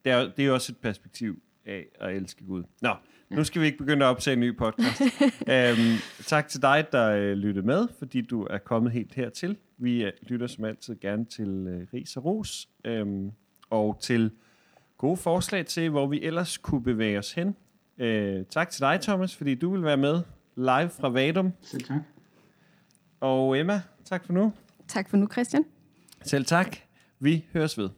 [0.04, 2.62] det er, det er også et perspektiv af at elske Gud.
[2.82, 2.94] Nå,
[3.30, 5.00] nu skal vi ikke begynde at optage en ny podcast.
[5.52, 5.96] øhm,
[6.26, 9.56] tak til dig, der øh, lyttede med, fordi du er kommet helt hertil.
[9.78, 12.68] Vi øh, lytter som altid gerne til øh, ris og ros.
[12.84, 13.30] Øhm,
[13.70, 14.30] og til
[14.98, 17.56] gode forslag til, hvor vi ellers kunne bevæge os hen.
[17.98, 20.22] Øh, tak til dig, Thomas, fordi du vil være med
[20.56, 21.52] live fra Vadum.
[21.62, 22.00] Selv tak.
[23.24, 24.52] Og Emma, tak for nu.
[24.88, 25.64] Tak for nu, Christian.
[26.22, 26.76] Selv tak.
[27.20, 27.90] Vi høres ved.